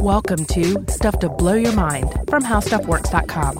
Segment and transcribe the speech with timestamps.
[0.00, 3.56] Welcome to Stuff to Blow Your Mind from HowStuffWorks.com.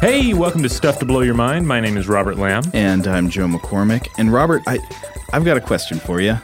[0.00, 1.66] Hey, welcome to Stuff to Blow Your Mind.
[1.66, 2.64] My name is Robert Lamb.
[2.74, 4.08] And I'm Joe McCormick.
[4.18, 4.78] And Robert, I,
[5.32, 6.36] I've got a question for you.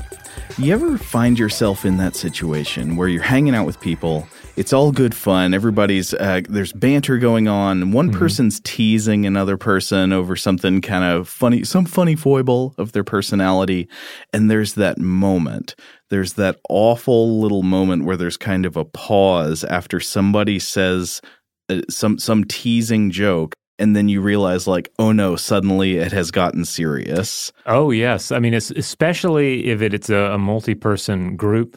[0.56, 4.26] You ever find yourself in that situation where you're hanging out with people?
[4.56, 5.52] It's all good fun.
[5.52, 7.90] Everybody's uh, there's banter going on.
[7.90, 8.18] One mm-hmm.
[8.18, 13.88] person's teasing another person over something kind of funny, some funny foible of their personality,
[14.32, 15.74] and there's that moment.
[16.08, 21.20] There's that awful little moment where there's kind of a pause after somebody says
[21.68, 26.30] uh, some some teasing joke and then you realize like oh no suddenly it has
[26.30, 31.76] gotten serious oh yes i mean it's especially if it, it's a, a multi-person group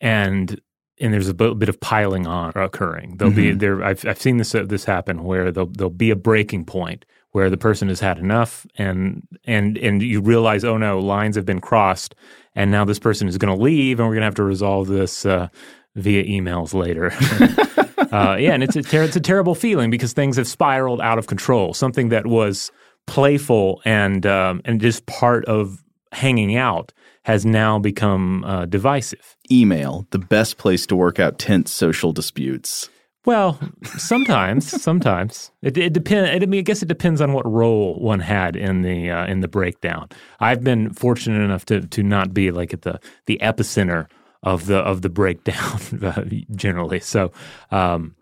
[0.00, 0.60] and
[1.00, 3.52] and there's a bit of piling on occurring there'll mm-hmm.
[3.52, 6.64] be there I've, I've seen this uh, this happen where there'll, there'll be a breaking
[6.64, 11.36] point where the person has had enough and and and you realize oh no lines
[11.36, 12.14] have been crossed
[12.54, 14.88] and now this person is going to leave and we're going to have to resolve
[14.88, 15.48] this uh,
[15.94, 17.12] via emails later
[18.12, 21.18] uh, yeah, and it's a ter- it's a terrible feeling because things have spiraled out
[21.18, 21.74] of control.
[21.74, 22.70] Something that was
[23.06, 25.82] playful and um, and just part of
[26.12, 26.92] hanging out
[27.24, 29.35] has now become uh, divisive.
[29.50, 32.88] Email, the best place to work out tense social disputes.
[33.24, 36.30] Well, sometimes, sometimes it, it depends.
[36.30, 39.40] I mean, I guess it depends on what role one had in the uh, in
[39.40, 40.08] the breakdown.
[40.40, 44.06] I've been fortunate enough to to not be like at the the epicenter
[44.42, 47.00] of the of the breakdown generally.
[47.00, 47.32] So
[47.70, 48.15] um,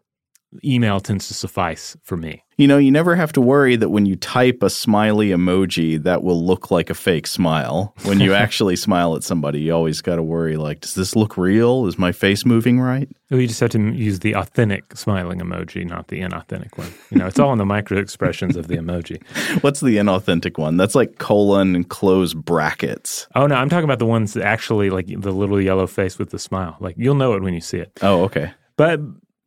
[0.64, 2.44] email tends to suffice for me.
[2.56, 6.22] You know, you never have to worry that when you type a smiley emoji, that
[6.22, 7.94] will look like a fake smile.
[8.04, 11.36] When you actually smile at somebody, you always got to worry like, does this look
[11.36, 11.86] real?
[11.86, 13.08] Is my face moving right?
[13.30, 16.94] Well, you just have to use the authentic smiling emoji, not the inauthentic one.
[17.10, 19.20] You know, it's all in the micro expressions of the emoji.
[19.62, 20.76] What's the inauthentic one?
[20.76, 23.26] That's like colon and close brackets.
[23.34, 26.30] Oh, no, I'm talking about the ones that actually like the little yellow face with
[26.30, 26.76] the smile.
[26.78, 27.90] Like, you'll know it when you see it.
[28.02, 28.52] Oh, okay.
[28.76, 29.00] But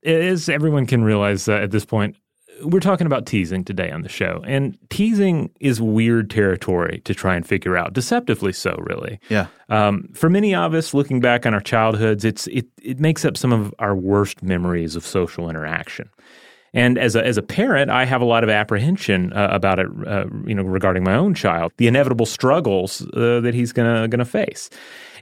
[0.04, 2.16] as everyone can realize uh, at this point,
[2.64, 4.44] we're talking about teasing today on the show.
[4.48, 9.20] And teasing is weird territory to try and figure out, deceptively so, really.
[9.30, 9.48] Yeah.
[9.70, 13.38] Um, for many of us, looking back on our childhoods, it's it it makes up
[13.38, 16.10] some of our worst memories of social interaction.
[16.78, 19.88] And as a, as a parent, I have a lot of apprehension uh, about it,
[20.06, 24.26] uh, you know, regarding my own child, the inevitable struggles uh, that he's gonna gonna
[24.26, 24.70] face.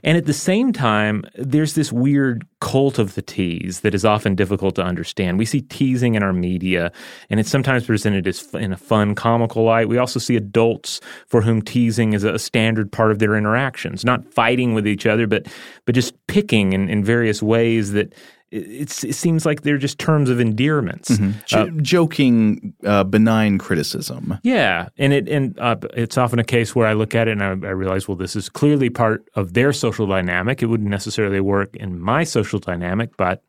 [0.04, 4.34] And at the same time, there's this weird cult of the tease that is often
[4.34, 5.38] difficult to understand.
[5.38, 6.92] We see teasing in our media,
[7.30, 9.88] and it's sometimes presented as in a fun, comical light.
[9.88, 14.30] We also see adults for whom teasing is a standard part of their interactions, not
[14.34, 15.46] fighting with each other, but
[15.86, 18.14] but just picking in, in various ways that
[18.50, 21.32] it seems like they're just terms of endearments, mm-hmm.
[21.46, 24.38] J- uh, joking, uh, benign criticism.
[24.42, 27.42] Yeah, and it and uh, it's often a case where I look at it and
[27.42, 30.62] I, I, realize, well, this is clearly part of their social dynamic.
[30.62, 33.42] It wouldn't necessarily work in my social dynamic, but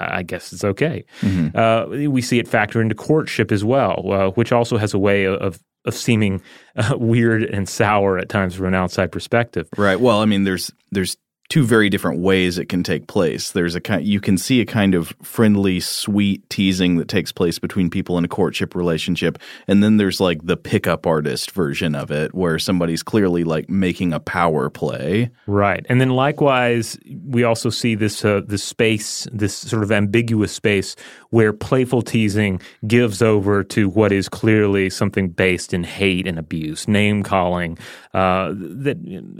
[0.00, 1.04] I guess it's okay.
[1.20, 1.56] Mm-hmm.
[1.56, 5.26] Uh, we see it factor into courtship as well, uh, which also has a way
[5.26, 6.40] of of seeming
[6.76, 9.68] uh, weird and sour at times from an outside perspective.
[9.76, 10.00] Right.
[10.00, 11.16] Well, I mean, there's there's
[11.52, 13.50] two very different ways it can take place.
[13.50, 17.58] There's a kind you can see a kind of friendly, sweet teasing that takes place
[17.58, 22.10] between people in a courtship relationship, and then there's like the pickup artist version of
[22.10, 25.30] it where somebody's clearly like making a power play.
[25.46, 25.84] Right.
[25.90, 30.96] And then likewise, we also see this uh, this space, this sort of ambiguous space
[31.28, 36.88] where playful teasing gives over to what is clearly something based in hate and abuse,
[36.88, 37.76] name calling
[38.14, 38.96] uh, that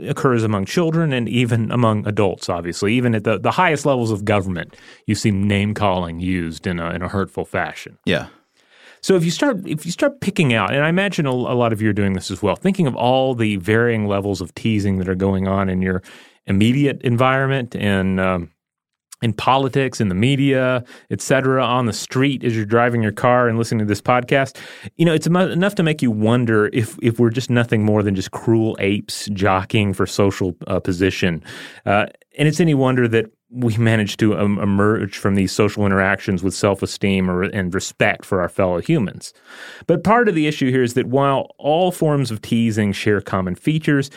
[0.07, 2.93] occurs among children and even among adults, obviously.
[2.93, 4.75] Even at the, the highest levels of government,
[5.07, 7.97] you see name calling used in a, in a hurtful fashion.
[8.05, 8.27] Yeah.
[9.01, 11.73] So if you start if you start picking out, and I imagine a, a, lot
[11.73, 14.97] of you are doing this as well, thinking of all the varying levels of teasing
[14.99, 16.01] that are going on in your
[16.45, 18.51] immediate environment and um,
[19.23, 23.47] in politics, in the media, et cetera, on the street as you're driving your car
[23.47, 24.57] and listening to this podcast,
[24.97, 28.15] you know, it's enough to make you wonder if if we're just nothing more than
[28.15, 31.41] just cruel apes jockeying for social uh, position.
[31.85, 32.05] Uh,
[32.37, 36.55] and it's any wonder that we manage to um, emerge from these social interactions with
[36.55, 39.31] self-esteem and respect for our fellow humans.
[39.85, 43.55] But part of the issue here is that while all forms of teasing share common
[43.55, 44.09] features,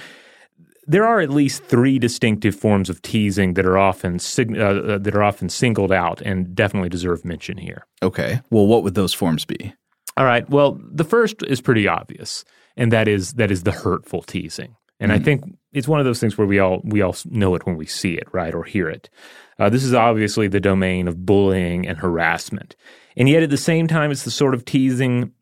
[0.87, 4.99] there are at least three distinctive forms of teasing that are often sig- uh, uh,
[4.99, 7.87] that are often singled out and definitely deserve mention here.
[8.03, 8.41] Okay.
[8.51, 9.75] Well, what would those forms be?
[10.17, 10.49] All right.
[10.49, 12.45] Well, the first is pretty obvious,
[12.77, 14.77] and that is that is the hurtful teasing.
[14.99, 15.21] And mm-hmm.
[15.21, 17.77] I think it's one of those things where we all we all know it when
[17.77, 19.11] we see it, right, or hear it.
[19.59, 22.77] Uh, this is obviously the domain of bullying and harassment,
[23.17, 25.33] and yet at the same time, it's the sort of teasing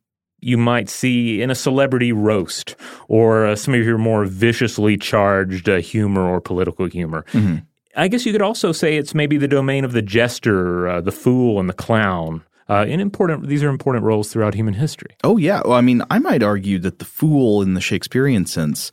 [0.44, 2.76] you might see in a celebrity roast
[3.08, 7.24] or uh, some of your more viciously charged uh, humor or political humor.
[7.32, 7.56] Mm-hmm.
[7.96, 11.12] I guess you could also say it's maybe the domain of the jester, uh, the
[11.12, 12.42] fool, and the clown.
[12.68, 15.16] Uh, in important, these are important roles throughout human history.
[15.22, 18.90] Oh yeah, well, I mean, I might argue that the fool in the Shakespearean sense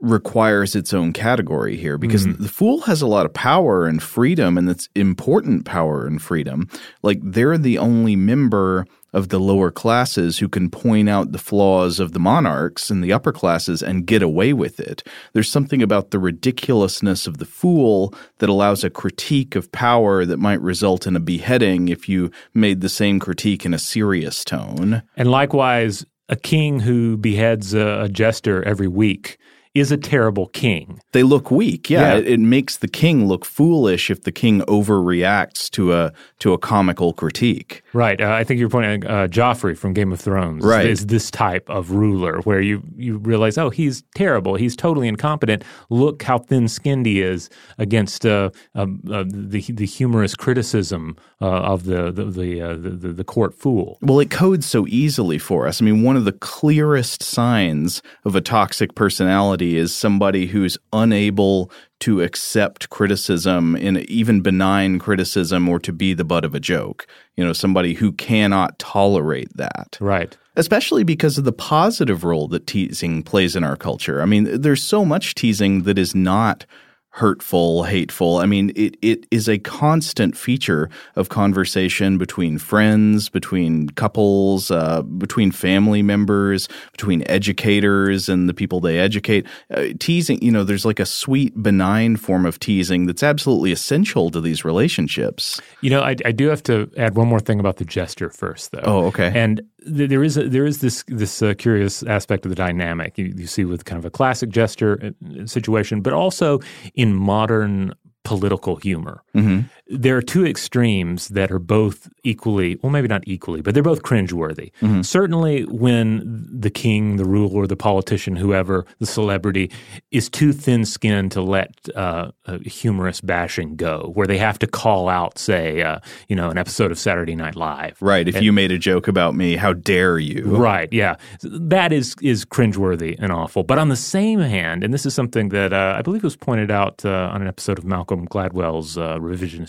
[0.00, 2.42] requires its own category here because Mm-hmm.
[2.42, 6.68] the fool has a lot of power and freedom and it's important power and freedom
[7.02, 12.00] like they're the only member of the lower classes who can point out the flaws
[12.00, 15.02] of the monarchs in the upper classes and get away with it.
[15.32, 20.38] There's something about the ridiculousness of the fool that allows a critique of power that
[20.38, 25.02] might result in a beheading if you made the same critique in a serious tone.
[25.16, 29.38] And likewise, a king who beheads a, a jester every week
[29.74, 31.00] is a terrible king.
[31.12, 31.90] they look weak.
[31.90, 32.18] Yeah, Yeah.
[32.18, 36.58] It, it makes the king look foolish if the king overreacts to a to a
[36.58, 37.82] comical critique.
[37.92, 38.20] Right.
[38.20, 40.86] Uh, I think you're pointing uh, Joffrey from Game of Thrones Right.
[40.86, 44.54] is this type of ruler where you, you realize, oh, he's terrible.
[44.56, 45.64] He's totally incompetent.
[45.90, 47.48] Look how thin skinned he is
[47.78, 53.08] against uh, um, uh, the, the humorous criticism uh, of the, the, uh, the, the,
[53.12, 53.98] the court fool.
[54.02, 55.80] Well, it codes so easily for us.
[55.80, 61.70] I mean, one of the clearest signs of a toxic personality is somebody who's unable
[62.00, 67.06] to accept criticism in even benign criticism or to be the butt of a joke.
[67.36, 69.96] You know, somebody who cannot tolerate that.
[70.00, 70.36] Right.
[70.56, 74.22] especially because of the positive role that teasing plays in our culture.
[74.22, 76.66] I mean, there's so much teasing that is not
[77.16, 78.38] hurtful, hateful.
[78.38, 85.02] I mean, it, it is a constant feature of conversation between friends, between couples, uh,
[85.02, 89.46] between family members, between educators and the people they educate.
[89.70, 94.28] Uh, teasing, you know, there's like a sweet, benign form of teasing that's absolutely essential
[94.32, 95.60] to these relationships.
[95.82, 98.72] You know, I, I do have to add one more thing about the gesture first,
[98.72, 98.82] though.
[98.82, 99.30] Oh, okay.
[99.32, 103.32] And there is a, there is this this uh, curious aspect of the dynamic you,
[103.36, 106.60] you see with kind of a classic jester uh, situation, but also
[106.94, 107.94] in modern
[108.24, 109.22] political humor.
[109.34, 109.60] Mm-hmm.
[109.86, 114.02] There are two extremes that are both equally, well, maybe not equally, but they're both
[114.02, 114.72] cringeworthy.
[114.80, 115.02] Mm-hmm.
[115.02, 119.70] Certainly, when the king, the ruler, the politician, whoever, the celebrity,
[120.10, 122.30] is too thin skinned to let uh,
[122.64, 125.98] humorous bashing go, where they have to call out, say, uh,
[126.28, 127.98] you know, an episode of Saturday Night Live.
[128.00, 128.26] Right.
[128.26, 130.44] If you made a joke about me, how dare you?
[130.56, 130.90] Right.
[130.92, 131.16] Yeah.
[131.42, 133.64] That is is cringeworthy and awful.
[133.64, 136.70] But on the same hand, and this is something that uh, I believe was pointed
[136.70, 139.18] out uh, on an episode of Malcolm Gladwell's uh,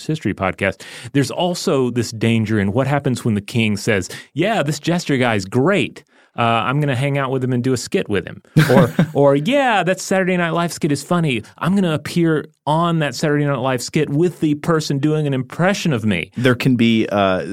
[0.08, 0.82] History podcast,
[1.14, 5.46] there's also this danger in what happens when the king says, "Yeah, this jester guy's
[5.46, 6.04] great."
[6.38, 8.94] Uh, I'm going to hang out with him and do a skit with him, or,
[9.14, 11.44] or yeah, that Saturday Night Live skit is funny.
[11.58, 15.34] I'm going to appear on that Saturday Night Live skit with the person doing an
[15.34, 16.32] impression of me.
[16.38, 17.46] there can be uh,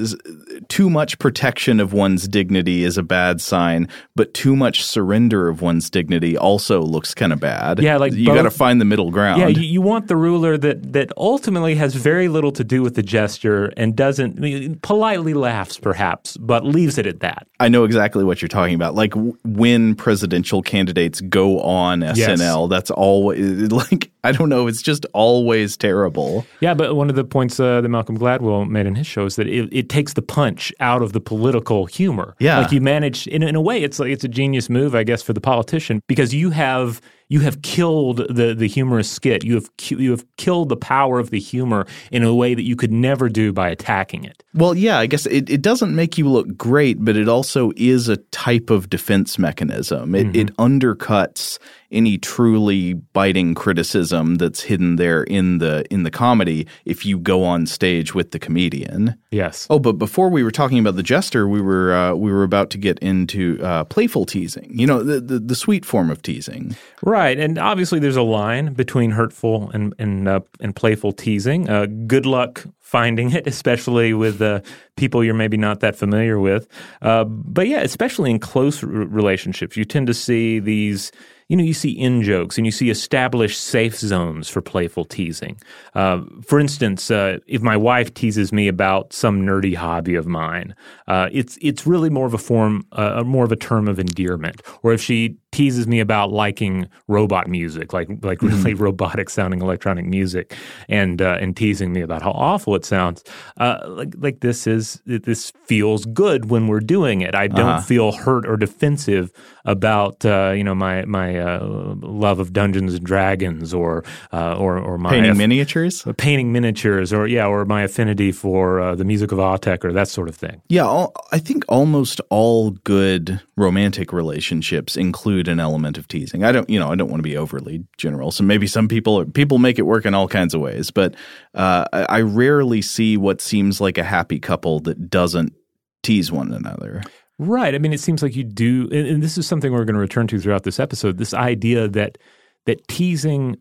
[0.69, 5.61] too much protection of one's dignity is a bad sign, but too much surrender of
[5.61, 7.79] one's dignity also looks kind of bad.
[7.79, 9.41] Yeah, like you got to find the middle ground.
[9.41, 12.95] Yeah, you, you want the ruler that that ultimately has very little to do with
[12.95, 17.47] the gesture and doesn't I mean, politely laughs, perhaps, but leaves it at that.
[17.59, 18.95] I know exactly what you're talking about.
[18.95, 23.33] Like w- when presidential candidates go on SNL, that's all.
[23.69, 24.67] like I don't know.
[24.67, 26.45] It's just always terrible.
[26.59, 29.35] Yeah, but one of the points uh, that Malcolm Gladwell made in his show is
[29.35, 32.35] that it, it takes the punch out of the political humor.
[32.39, 32.59] Yeah.
[32.59, 35.21] like you manage in, in a way, it's like it's a genius move, I guess,
[35.21, 37.01] for the politician because you have
[37.33, 39.43] you have killed the the humorous skit.
[39.43, 42.75] You have you have killed the power of the humor in a way that you
[42.75, 44.43] could never do by attacking it.
[44.53, 48.07] Well, yeah, I guess it, it doesn't make you look great, but it also is
[48.07, 50.13] a type of defense mechanism.
[50.13, 51.57] It, it undercuts
[51.93, 57.43] any truly biting criticism that's hidden there in the in the comedy if you go
[57.43, 59.15] on stage with the comedian.
[59.31, 59.67] Yes.
[59.69, 62.69] Oh, but before we were talking about the jester, we were uh, we were about
[62.71, 64.71] to get into uh, playful teasing.
[64.77, 66.75] You know, the, the the sweet form of teasing.
[67.01, 71.69] Right, and obviously there's a line between hurtful and and uh, and playful teasing.
[71.69, 74.61] Uh, good luck finding it, especially with uh,
[74.95, 76.67] people you're maybe not that familiar with.
[77.01, 81.11] Uh, but yeah, especially in close r- relationships, you tend to see these.
[81.47, 85.57] You know, you see in jokes and you see established safe zones for playful teasing.
[85.93, 90.75] Uh, for instance, uh, if my wife teases me about some nerdy hobby of mine,
[91.07, 94.61] uh, it's it's really more of a form, uh, more of a term of endearment.
[94.81, 98.63] Or if she teases me about liking robot music, like like Mm-hmm.
[98.63, 100.55] really robotic sounding electronic music,
[100.89, 103.23] and uh, and teasing me about how awful it sounds.
[103.57, 107.35] Uh, like like this is this feels good when we're doing it.
[107.35, 107.81] I don't Uh-huh.
[107.81, 109.31] feel hurt or defensive
[109.65, 114.77] about uh, you know my my uh, love of Dungeons and Dragons or uh, or
[114.79, 116.03] or my Painting aff- miniatures?
[116.17, 120.07] painting miniatures or yeah or my affinity for uh, the music of Autechre or that
[120.07, 120.61] sort of thing.
[120.69, 126.43] Yeah, all, I think almost all good romantic relationships include an element of teasing.
[126.43, 128.31] I don't, you know, I don't want to be overly general.
[128.31, 131.15] So maybe some people people make it work in all kinds of ways, but
[131.53, 135.53] uh, I, rarely see what seems like a happy couple that doesn't
[136.01, 137.03] tease one another.
[137.39, 137.73] Right.
[137.73, 139.99] I mean, it seems like you do, and, and this is something we're going to
[139.99, 141.17] return to throughout this episode.
[141.17, 142.17] This idea that
[142.65, 143.57] that teasing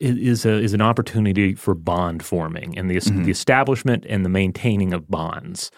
[0.00, 4.92] is a is an opportunity for bond forming and the the establishment and the maintaining
[4.92, 5.70] of bonds.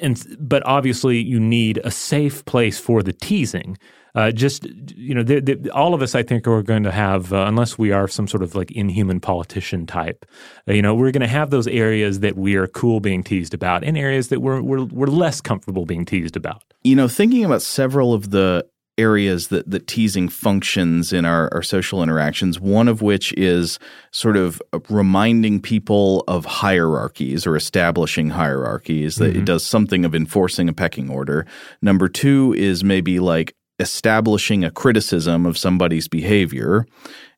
[0.00, 3.76] And but obviously, you need a safe place for the teasing.
[4.16, 4.64] Uh, just
[4.96, 7.78] you know, the, the, all of us, I think, are going to have, uh, unless
[7.78, 10.24] we are some sort of like inhuman politician type,
[10.66, 13.52] uh, you know, we're going to have those areas that we are cool being teased
[13.52, 16.62] about, and areas that we're we're, we're less comfortable being teased about.
[16.82, 18.66] You know, thinking about several of the
[18.98, 23.78] areas that, that teasing functions in our, our social interactions, one of which is
[24.10, 30.68] sort of reminding people of hierarchies or establishing hierarchies, that it does something of enforcing
[30.68, 31.46] a pecking order.
[31.82, 36.86] Number two is maybe like establishing a criticism of somebody's behavior.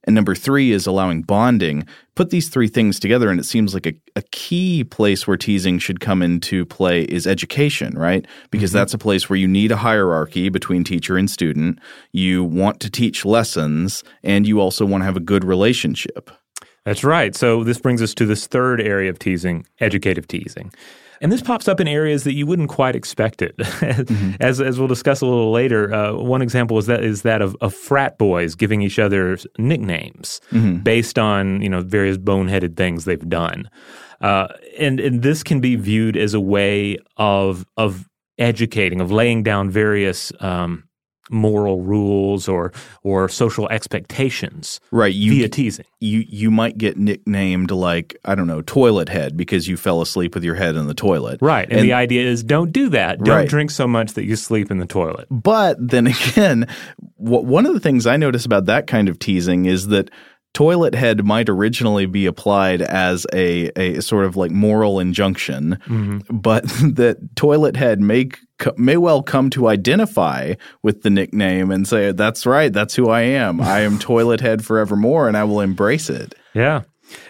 [0.04, 1.87] And number three is allowing bonding.
[2.14, 5.78] Put these three things together, and it seems like a, a key place where teasing
[5.78, 8.26] should come into play is education, right?
[8.50, 8.78] Because mm-hmm.
[8.78, 11.78] that's a place where you need a hierarchy between teacher and student.
[12.12, 16.30] You want to teach lessons, and you also want to have a good relationship.
[16.85, 17.37] That's right.
[17.37, 20.73] So this brings us to this third area of teasing, educative teasing.
[21.20, 23.54] And this pops up in areas that you wouldn't quite expect it.
[24.40, 27.56] As, as we'll discuss a little later, uh, one example is that is that of,
[27.60, 30.40] of frat boys giving each other nicknames
[30.82, 33.68] based on you know various boneheaded things they've done,
[34.20, 34.48] uh,
[34.78, 38.08] and and this can be viewed as a way of of
[38.38, 40.88] educating, of laying down various um,
[41.30, 45.14] moral rules or or social expectations Right.
[45.14, 45.85] You via teasing.
[46.00, 50.35] you you might get nicknamed like I don't know toilet head because you fell asleep
[50.35, 51.38] with your head in the toilet.
[51.40, 51.68] Right.
[51.70, 53.18] And, the idea is don't do that.
[53.23, 53.49] Don't Right.
[53.49, 55.26] drink so much that you sleep in the toilet.
[55.30, 56.66] But then again,
[57.16, 60.11] wh- one of the things I notice about that kind of teasing is that
[60.55, 65.78] toilet head might originally be applied as a, a sort of like moral injunction,
[66.31, 68.28] but that toilet head may
[68.76, 73.21] may well come to identify with the nickname and say, "That's right, that's who I
[73.21, 73.61] am.
[73.61, 76.83] I am toilet head forevermore, and I will embrace it." Yeah.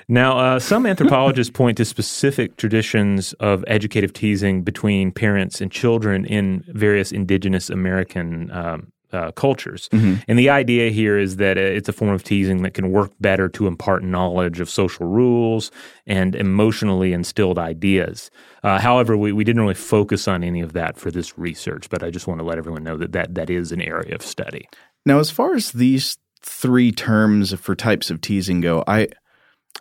[0.09, 6.25] Now, uh, some anthropologists point to specific traditions of educative teasing between parents and children
[6.25, 9.88] in various indigenous American um, uh, cultures.
[10.29, 13.12] And the idea here is that uh, it's a form of teasing that can work
[13.21, 15.71] better to impart knowledge of social rules
[16.07, 18.31] and emotionally instilled ideas.
[18.62, 22.03] Uh, however, we, we didn't really focus on any of that for this research, but
[22.03, 24.69] I just want to let everyone know that that, that is an area of study.
[25.07, 29.09] Now, as far as these three terms for types of teasing go, I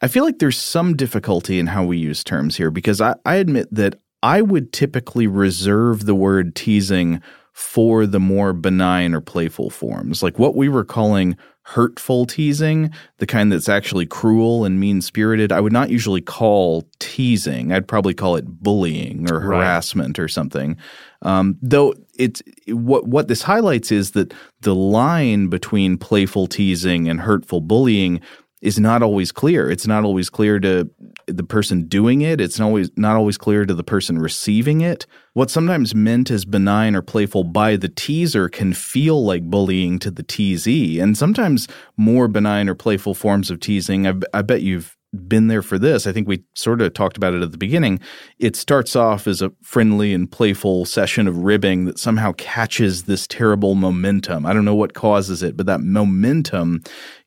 [0.02, 3.36] I feel like there's some difficulty in how we use terms here because I, I
[3.36, 7.22] admit that I would typically reserve the word teasing
[7.58, 13.26] for the more benign or playful forms, like what we were calling hurtful teasing, the
[13.26, 15.52] kind that's actually cruel and mean spirited.
[15.52, 17.74] I would not usually call teasing.
[17.74, 19.58] I'd probably call it bullying or Right.
[19.58, 20.78] harassment or something.
[21.24, 27.20] Um, though it's what what this highlights is that the line between playful teasing and
[27.20, 28.22] hurtful bullying
[28.62, 29.68] is not always clear.
[29.68, 30.88] It's not always clear to
[31.28, 32.42] the person doing it.
[32.42, 35.06] It's not always not always clear to the person receiving it.
[35.34, 40.12] What's sometimes meant as benign or playful by the teaser can feel like bullying to
[40.12, 41.68] the teasee, and sometimes
[41.98, 44.08] more benign or playful forms of teasing.
[44.08, 46.06] I, I bet you've been there for this.
[46.06, 48.00] I think we sort of talked about it at the beginning.
[48.40, 53.26] It starts off as a friendly and playful session of ribbing that somehow catches this
[53.28, 54.46] terrible momentum.
[54.46, 56.84] I don't know what causes it, but that momentum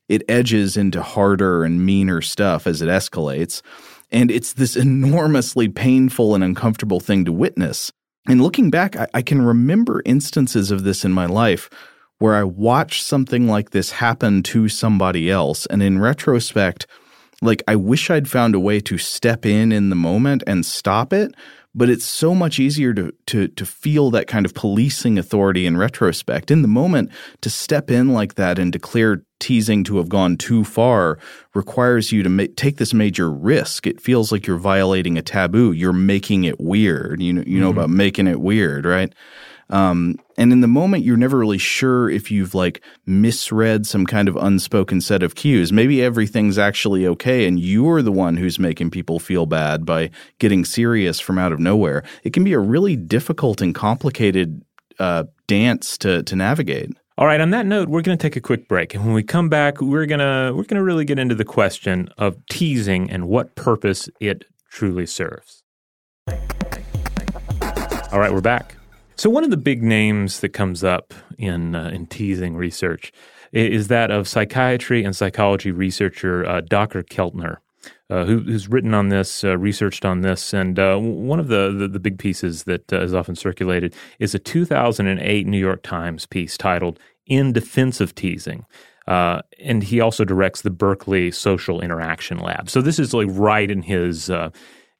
[0.09, 3.61] it edges into harder and meaner stuff as it escalates.
[4.11, 7.91] And it's this enormously painful and uncomfortable thing to witness.
[8.27, 11.69] And looking back, I, I can remember instances of this in my life
[12.19, 15.65] where I watched something like this happen to somebody else.
[15.65, 16.85] And in retrospect,
[17.41, 21.13] like I wish I'd found a way to step in in the moment and stop
[21.13, 21.33] it.
[21.73, 25.77] But it's so much easier to, to, to feel that kind of policing authority in
[25.77, 26.51] retrospect.
[26.51, 27.09] In the moment,
[27.41, 31.19] to step in like that and declare teasing to have gone too far
[31.53, 33.85] requires you to ma- take this major risk.
[33.85, 35.73] It feels like you're violating a taboo.
[35.73, 37.21] You're making it weird.
[37.21, 39.13] You know, you know about making it weird, right?
[39.71, 44.27] Um, and in the moment, you're never really sure if you've like misread some kind
[44.27, 45.71] of unspoken set of cues.
[45.71, 50.65] Maybe everything's actually okay, and you're the one who's making people feel bad by getting
[50.65, 52.03] serious from out of nowhere.
[52.23, 54.61] It can be a really difficult and complicated
[54.99, 56.91] uh, dance to to navigate.
[57.21, 58.95] All right, on that note, we're going to take a quick break.
[58.95, 61.45] And when we come back, we're going to we're going to really get into the
[61.45, 65.61] question of teasing and what purpose it truly serves.
[66.27, 68.75] All right, we're back.
[69.17, 73.13] So one of the big names that comes up in uh, in teasing research
[73.51, 77.03] is that of psychiatry and psychology researcher uh, Dr.
[77.03, 77.57] Keltner.
[78.11, 81.71] Uh, who, who's written on this, uh, researched on this, and uh, one of the,
[81.71, 86.25] the, the big pieces that uh, is often circulated is a 2008 New York Times
[86.25, 88.65] piece titled "In Defense of Teasing."
[89.07, 92.69] Uh, and he also directs the Berkeley Social Interaction Lab.
[92.69, 94.51] So this is like right in his uh,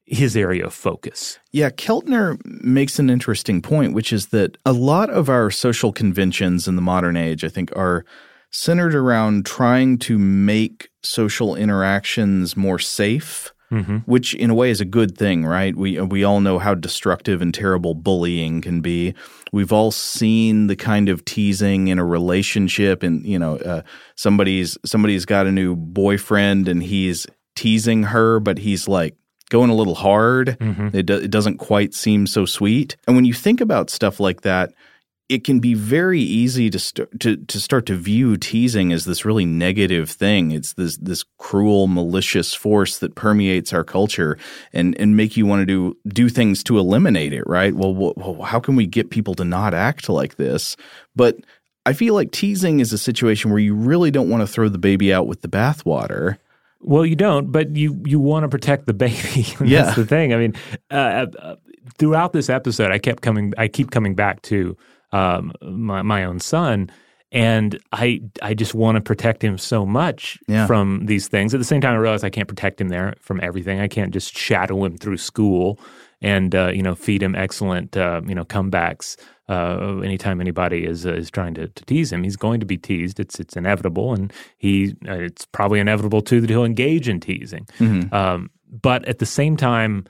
[0.06, 1.40] his area of focus.
[1.52, 6.68] Yeah, Keltner makes an interesting point, which is that a lot of our social conventions
[6.68, 8.06] in the modern age, I think, are
[8.52, 13.51] centered around trying to make social interactions more safe.
[13.72, 13.98] Mm-hmm.
[14.00, 15.76] Which, in a way, is a good thing, right?
[15.76, 19.14] We we all know how destructive and terrible bullying can be.
[19.54, 23.84] We've all seen the kind of teasing in a relationship, and you know, uh,
[24.16, 27.26] somebody's somebody's got a new boyfriend, and he's
[27.56, 29.16] teasing her, but he's like
[29.50, 30.58] going a little hard.
[30.60, 30.96] Mm-hmm.
[30.96, 32.96] It, do, it doesn't quite seem so sweet.
[33.06, 34.74] And when you think about stuff like that,
[35.32, 39.24] it can be very easy to st- to to start to view teasing as this
[39.24, 40.52] really negative thing.
[40.52, 44.38] It's this this cruel, malicious force that permeates our culture,
[44.74, 47.44] and and make you want to do do things to eliminate it.
[47.48, 47.74] Right?
[47.74, 50.76] Well, well, how can we get people to not act like this?
[51.16, 51.38] But
[51.86, 54.78] I feel like teasing is a situation where you really don't want to throw the
[54.78, 56.40] baby out with the bathwater.
[56.82, 59.48] Well, you don't, but you you want to protect the baby.
[59.64, 60.34] yeah, that's the thing.
[60.34, 60.56] I mean,
[60.92, 61.56] uh, uh,
[61.98, 63.54] throughout this episode, I kept coming.
[63.58, 64.76] I keep coming back to
[65.12, 66.90] um, my my own son,
[67.32, 70.68] and I I just want to protect him so much yeah.
[70.68, 71.54] from these things.
[71.54, 73.80] At the same time, I realize I can't protect him there from everything.
[73.80, 75.80] I can't just shadow him through school
[76.22, 79.18] and uh, you know feed him excellent uh, you know comebacks.
[79.50, 82.78] Uh, anytime anybody is uh, is trying to, to, tease him, he's going to be
[82.78, 83.20] teased.
[83.20, 87.66] It's it's inevitable, and he uh, it's probably inevitable too that he'll engage in teasing.
[87.80, 88.14] Mm-hmm.
[88.14, 90.06] Um, but at the same time,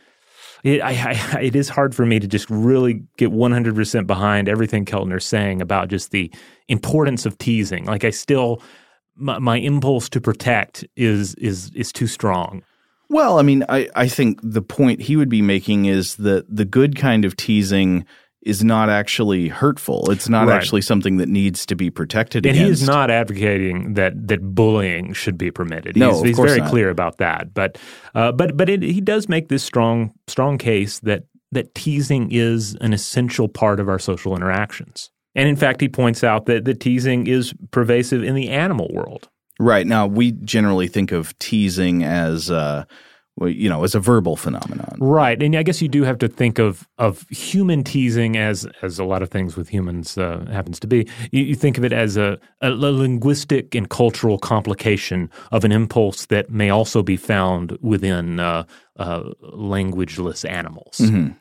[0.63, 4.85] it, I, I, it is hard for me to just really get 100% behind everything
[4.85, 6.31] Keltner's saying about just the
[6.67, 7.85] importance of teasing.
[7.85, 8.61] Like I still,
[9.15, 12.63] my, my impulse to protect is is is too strong.
[13.09, 16.63] Well, I mean, I, I think the point he would be making is that the
[16.63, 18.05] good kind of teasing
[18.43, 20.09] is not actually hurtful.
[20.11, 20.55] It's not right.
[20.55, 22.79] actually something that needs to be protected and against.
[22.79, 25.95] he is not advocating that that bullying should be permitted.
[25.95, 26.69] No, he's, of he's course very not.
[26.69, 27.53] clear about that.
[27.53, 27.77] But
[28.15, 32.75] uh, but but it, he does make this strong strong case that that teasing is
[32.81, 35.11] an essential part of our social interactions.
[35.35, 39.29] And in fact, he points out that the teasing is pervasive in the animal world.
[39.59, 39.85] Right.
[39.85, 42.85] Now, we generally think of teasing as, uh,
[43.49, 44.97] you know, as a verbal phenomenon.
[44.99, 45.41] Right.
[45.41, 49.03] And I guess you do have to think of, of human teasing as, as a
[49.03, 51.07] lot of things with humans uh, happens to be.
[51.31, 56.25] You, you, think of it as a, a linguistic and cultural complication of an impulse
[56.27, 58.63] that may also be found within uh,
[58.97, 59.23] uh,
[59.53, 60.97] languageless animals.
[60.99, 61.33] Mm-hmm.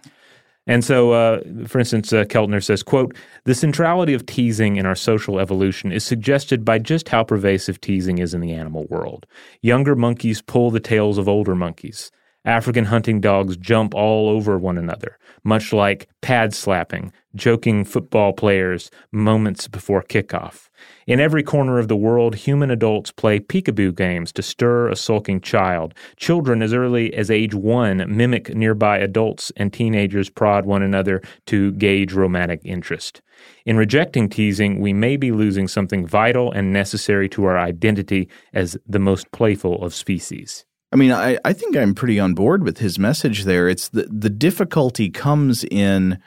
[0.67, 4.95] And so, uh, for instance, uh, Keltner says, quote, the centrality of teasing in our
[4.95, 9.27] social evolution is suggested by just how pervasive teasing is in the animal world.
[9.63, 12.11] Younger monkeys pull the tails of older monkeys.
[12.45, 18.91] African hunting dogs jump all over one another, much like pad slapping, joking football players
[19.13, 20.70] moments before kickoff.
[21.11, 25.41] In every corner of the world, human adults play peekaboo games to stir a sulking
[25.41, 25.93] child.
[26.15, 31.73] Children as early as age one mimic nearby adults, and teenagers prod one another to
[31.73, 33.23] gauge romantic interest.
[33.67, 38.79] In rejecting teasing, we may be losing something vital and necessary to our identity as
[38.87, 40.65] the most playful of species.
[40.93, 43.69] I mean, I, I think I'm pretty on board with his message there.
[43.69, 46.21] It's the, the difficulty comes in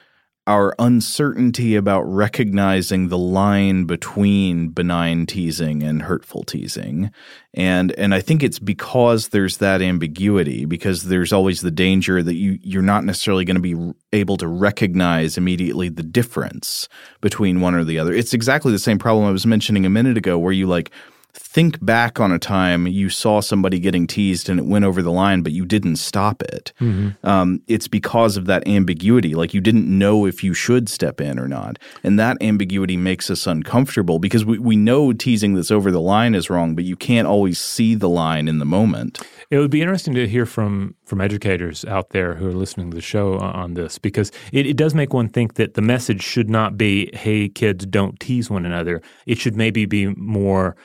[0.46, 7.12] our uncertainty about recognizing the line between benign teasing and hurtful teasing.
[7.54, 12.36] And and I think it's because there's that ambiguity because there's always the danger that
[12.36, 16.90] you you're not necessarily going to be able to recognize immediately the difference
[17.22, 18.14] between one or the other.
[18.14, 20.92] It's exactly the same problem I was mentioning a minute ago where you like
[21.34, 25.12] think back on a time you saw somebody getting teased and it went over the
[25.12, 26.74] line, but you didn't stop it.
[26.80, 27.26] Mm-hmm.
[27.28, 29.34] Um, it's because of that ambiguity.
[29.34, 31.80] Like you didn't know if you should step in or not.
[32.04, 36.36] And that ambiguity makes us uncomfortable because we, we know teasing that's over the line
[36.36, 39.20] is wrong, but you can't always see the line in the moment.
[39.50, 42.96] It would be interesting to hear from from educators out there who are listening to
[42.96, 46.50] the show on this because it, it does make one think that the message should
[46.50, 50.76] not be, "Hey, kids, don't tease one another." It should maybe be more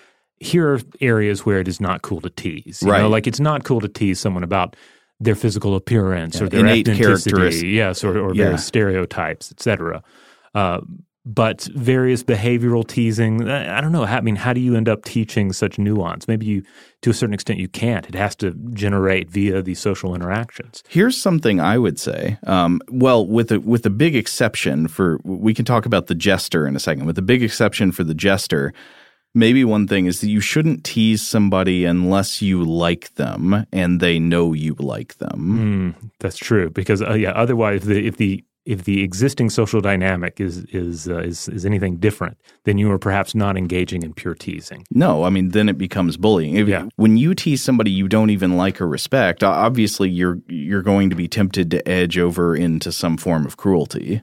[0.40, 2.82] here are areas where it is not cool to tease.
[2.82, 3.02] You right.
[3.02, 4.76] know, like it's not cool to tease someone about
[5.20, 8.44] their physical appearance yeah, or their innate ethnicity, yes, or, or Yeah.
[8.44, 10.02] various stereotypes, etc.
[10.54, 10.80] Uh,
[11.26, 14.04] but various behavioral teasing, I I don't know.
[14.04, 16.26] I mean, how do you end up teaching such nuance?
[16.26, 16.62] Maybe you,
[17.02, 18.08] to a certain extent, you can't.
[18.08, 20.82] It has to generate via these social interactions.
[20.88, 22.38] Here's something I would say.
[22.46, 26.66] Um, well, with a with a big exception for we can talk about the jester
[26.66, 27.04] in a second.
[27.04, 28.72] With a big exception for the jester,
[29.34, 34.18] maybe one thing is that you shouldn't tease somebody unless you like them and they
[34.18, 35.94] know you like them.
[36.00, 40.40] Mm, that's true because uh, yeah, otherwise, the, if the if the existing social dynamic
[40.40, 44.34] is is uh, is is anything different, then you are perhaps not engaging in pure
[44.34, 44.84] teasing.
[44.90, 46.56] No, I mean then it becomes bullying.
[46.56, 46.86] If- Yeah.
[46.96, 51.16] When you tease somebody you don't even like or respect, obviously you're you're going to
[51.16, 54.22] be tempted to edge over into some form of cruelty.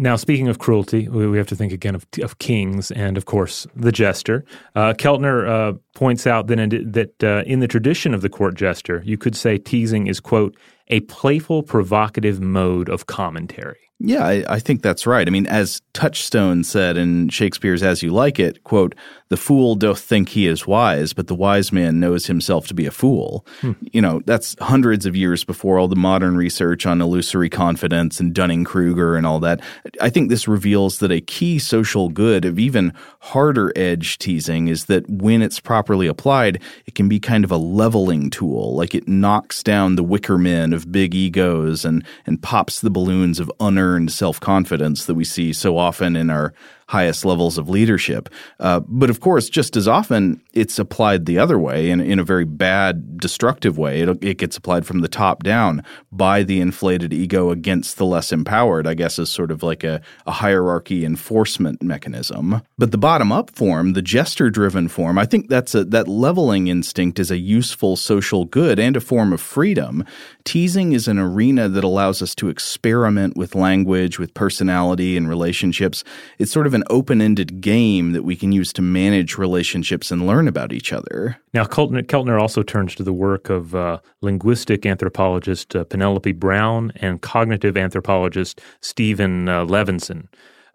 [0.00, 3.66] Now, speaking of cruelty, we, have to think again of, of kings and, of course,
[3.74, 4.44] the jester.
[4.76, 8.54] Uh, Keltner uh, points out that, in, that uh, in the tradition of the court
[8.54, 10.56] jester, you could say teasing is, quote,
[10.86, 13.87] a playful, provocative mode of commentary.
[14.00, 15.26] Yeah, I, I think that's right.
[15.26, 18.94] I mean, as Touchstone said in Shakespeare's As You Like It, quote,
[19.28, 22.86] the fool doth think he is wise, but the wise man knows himself to be
[22.86, 23.44] a fool.
[23.60, 23.72] Hmm.
[23.80, 28.32] You know, that's hundreds of years before all the modern research on illusory confidence and
[28.32, 29.60] Dunning Kruger and all that.
[30.00, 34.84] I think this reveals that a key social good of even harder edge teasing is
[34.84, 38.76] that when it's properly applied, it can be kind of a leveling tool.
[38.76, 43.40] Like it knocks down the wicker men of big egos and, and pops the balloons
[43.40, 46.52] of unearned self confidence that we see so often in our
[46.88, 48.28] highest levels of leadership.
[48.58, 52.24] Uh, but of course, just as often, it's applied the other way in, in a
[52.24, 54.00] very bad, destructive way.
[54.00, 58.32] It, it gets applied from the top down by the inflated ego against the less
[58.32, 62.62] empowered, I guess, is sort of like a, a hierarchy enforcement mechanism.
[62.78, 66.68] But the bottom up form, the gesture driven form, I think that's a, that leveling
[66.68, 70.04] instinct is a useful social good and a form of freedom.
[70.44, 76.02] Teasing is an arena that allows us to experiment with language, with personality and relationships.
[76.38, 80.26] It's sort of an open ended game that we can use to manage relationships and
[80.26, 81.36] learn about each other.
[81.52, 86.92] Now, Keltner, Keltner also turns to the work of uh, linguistic anthropologist uh, Penelope Brown
[86.96, 90.28] and cognitive anthropologist Stephen uh, Levinson,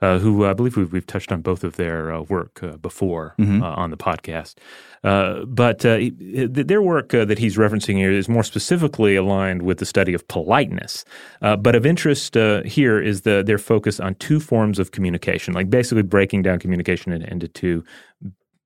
[0.03, 3.35] uh, who I believe we've, we've touched on both of their uh, work uh, before
[3.63, 4.55] uh, on the podcast.
[5.03, 9.61] Uh, but uh, th- their work uh, that he's referencing here is more specifically aligned
[9.61, 11.05] with the study of politeness.
[11.41, 15.53] Uh, but of interest uh, here is the, their focus on two forms of communication,
[15.53, 17.83] like basically breaking down communication into, into two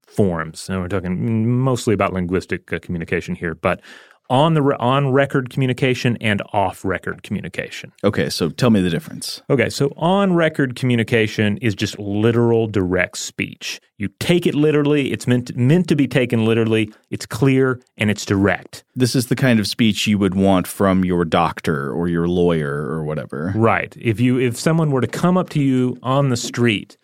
[0.06, 0.70] forms.
[0.70, 3.82] And we're talking mostly about linguistic uh, communication here, but
[4.30, 7.92] on the re- on record communication and off record communication.
[8.04, 9.42] Okay, so tell me the difference.
[9.50, 13.80] Okay, so on record communication is just literal direct speech.
[13.98, 18.26] You take it literally, it's meant meant to be taken literally, it's clear and it's
[18.26, 18.84] direct.
[18.96, 22.74] This is the kind of speech you would want from your doctor or your lawyer
[22.74, 23.54] or whatever.
[23.56, 23.96] Right.
[24.00, 26.98] If you if someone were to come up to you on the street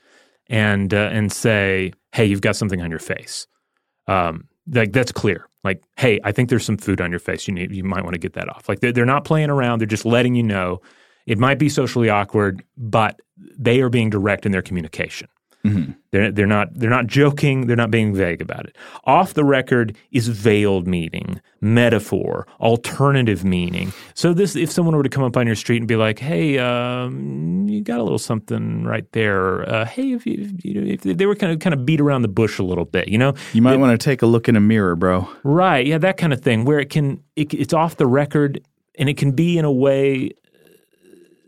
[0.48, 3.48] and uh, and say, "Hey, you've got something on your face,"
[4.08, 5.48] um, like that's clear.
[5.64, 7.48] Like, "Hey, I think there's some food on your face.
[7.48, 9.80] You need you might want to get that off." Like they're, they're not playing around.
[9.80, 10.82] They're just letting you know.
[11.26, 13.20] It might be socially awkward, but
[13.58, 15.28] they are being direct in their communication.
[16.12, 17.68] They're they're not they're not joking.
[17.68, 18.76] They're not being vague about it.
[19.06, 23.94] Off the record is veiled meaning, metaphor, alternative meaning.
[24.14, 26.60] So this, if someone were to come up on your street and be like, "Hey,
[26.60, 31.18] um, you got a little something right there," uh, "Hey, if you, if you if
[31.18, 33.34] they were kind of kind of beat around the bush a little bit, you know,
[33.54, 35.30] You might want to take a look in a mirror, bro.
[35.44, 35.88] Right.
[35.88, 38.62] Yeah, that kind of thing where it can it, it's off the record
[39.00, 40.32] and it can be in a way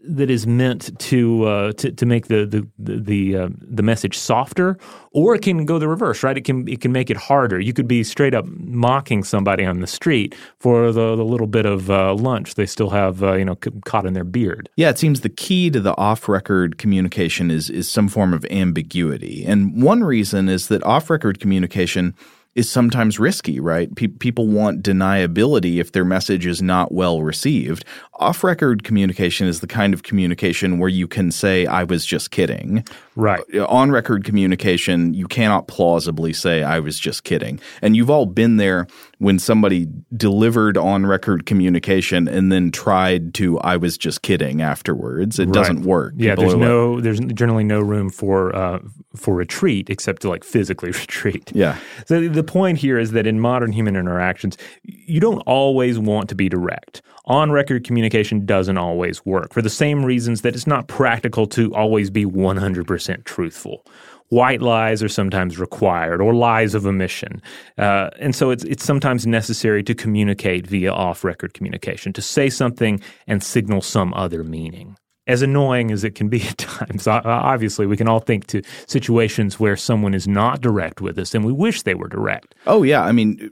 [0.07, 4.77] that is meant to uh, to, to make the the the uh, the message softer,
[5.11, 6.23] or it can go the reverse.
[6.23, 6.37] Right.
[6.37, 7.59] It can it can make it harder.
[7.59, 11.65] You could be straight up mocking somebody on the street for the, the little bit
[11.65, 14.69] of uh, lunch they still have uh, you know caught in their beard.
[14.75, 19.45] Yeah, it seems the key to the off-record communication is is some form of ambiguity.
[19.45, 22.15] And one reason is that off-record communication
[22.55, 23.93] is sometimes risky, right?
[23.95, 27.85] Pe- people want deniability if their message is not well received.
[28.15, 32.85] Off-record communication is the kind of communication where you can say I was just kidding.
[33.15, 33.41] Right.
[33.69, 37.59] On record communication, you cannot plausibly say, I was just kidding.
[37.81, 38.87] And you've all been there
[39.19, 45.39] when somebody delivered on record communication and then tried to, I was just kidding afterwards.
[45.39, 45.53] It Right.
[45.53, 46.13] doesn't work.
[46.17, 48.79] Yeah, People there's like- no there's generally no room for uh,
[49.15, 51.51] for retreat except to like physically retreat.
[51.55, 51.77] Yeah.
[52.05, 56.35] So the point here is that in modern human interactions, you don't always want to
[56.35, 57.01] be direct.
[57.27, 61.73] On record communication doesn't always work for the same reasons that it's not practical to
[61.73, 63.83] always be 100% truthful.
[64.29, 67.41] White lies are sometimes required, or lies of omission,
[67.77, 72.99] uh, and so it's it's sometimes necessary to communicate via off-record communication to say something
[73.27, 77.07] and signal some other meaning as annoying as it can be at times.
[77.07, 81.45] Obviously, we can all think to situations where someone is not direct with us and
[81.45, 82.55] we wish they were direct.
[82.65, 83.51] Oh yeah, I mean,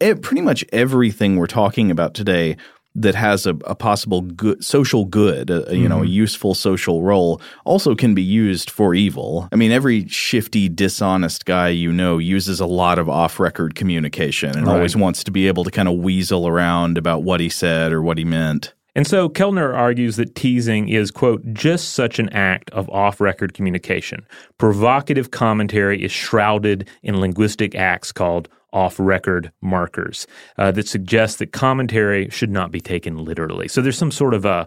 [0.00, 2.56] pretty much everything we're talking about today
[3.02, 6.12] that has a, a possible good social good, a, you know, a mm-hmm.
[6.12, 9.48] useful social role, also can be used for evil.
[9.52, 14.66] I mean, every shifty, dishonest guy you know uses a lot of off-record communication and
[14.66, 14.74] Right.
[14.74, 18.02] always wants to be able to kind of weasel around about what he said or
[18.02, 18.74] what he meant.
[18.98, 23.54] And so Keltner argues that teasing is, quote, just such an act of off record
[23.54, 24.26] communication.
[24.58, 31.52] Provocative commentary is shrouded in linguistic acts called off record markers uh, that suggest that
[31.52, 33.68] commentary should not be taken literally.
[33.68, 34.66] So there's some sort of a.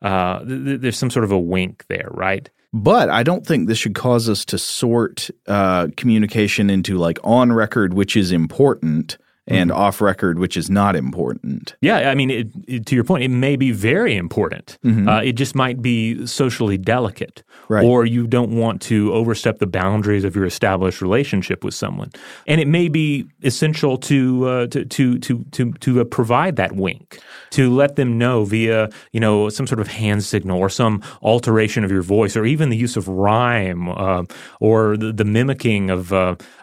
[0.00, 2.48] Uh, th- th- there's some sort of a wink there, right?
[2.72, 7.52] But I don't think this should cause us to sort uh, communication into like on
[7.52, 11.76] record, which is important, and off record, which is not important.
[11.80, 14.78] Yeah, I mean, it, it- to your point, it may be very important.
[14.84, 17.84] Uh, it just might be socially delicate, Right.
[17.84, 22.10] or you don't want to overstep the boundaries of your established relationship with someone.
[22.46, 26.72] And it may be essential to uh, to to to to, to uh, provide that
[26.76, 27.18] wink
[27.50, 31.84] to let them know via you know some sort of hand signal or some alteration
[31.84, 34.22] of your voice, or even the use of rhyme uh,
[34.60, 36.12] or the, the mimicking of,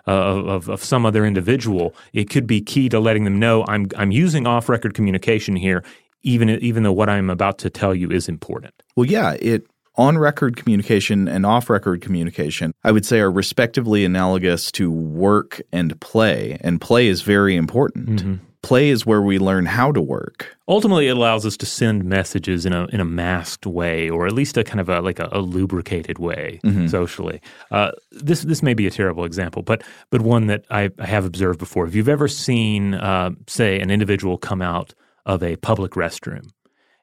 [0.08, 1.94] uh, of of some other individual.
[2.14, 5.84] It could be key to letting them know I'm I'm using off record communication here,
[6.24, 8.74] even even though what I'm about to tell you is important.
[8.96, 14.04] Well, yeah, it on record communication and off record communication, I would say, are respectively
[14.06, 16.58] analogous to work and play.
[16.62, 18.22] And play is very important.
[18.64, 20.56] Play is where we learn how to work.
[20.70, 24.32] Ultimately, it allows us to send messages in a in a masked way, or at
[24.32, 27.42] least a kind of a like a, a lubricated way socially.
[27.72, 31.26] Uh, this this may be a terrible example, but but one that I, I have
[31.26, 31.86] observed before.
[31.86, 34.94] If you've ever seen, uh, say, an individual come out
[35.26, 36.50] of a public restroom,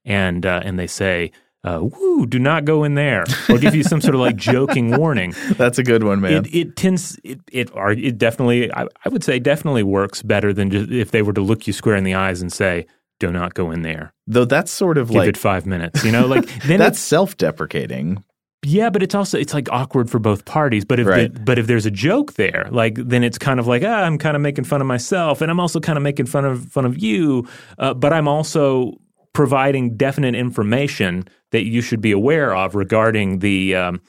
[0.04, 1.30] and uh, and they say.
[1.62, 4.96] Uh, woo, do not go in there, or give you some sort of like joking
[4.96, 5.34] warning.
[5.58, 6.46] That's a good one, man.
[6.46, 10.52] It, it tends it it, are, it definitely I, I would say definitely works better
[10.54, 12.86] than just if they were to look you square in the eyes and say
[13.18, 16.10] do not go in there Though that's sort of give like it five minutes you
[16.12, 18.24] know like then that's it's self deprecating.
[18.64, 21.30] yeah but it's also it's like awkward for both parties but if Right.
[21.34, 24.16] the, but if there's a joke there like then it's kind of like ah, I'm
[24.16, 26.86] kind of making fun of myself and I'm also kind of making fun of fun
[26.86, 27.46] of you
[27.78, 28.98] uh, but I'm also
[29.32, 34.00] providing definite information that you should be aware of regarding the um,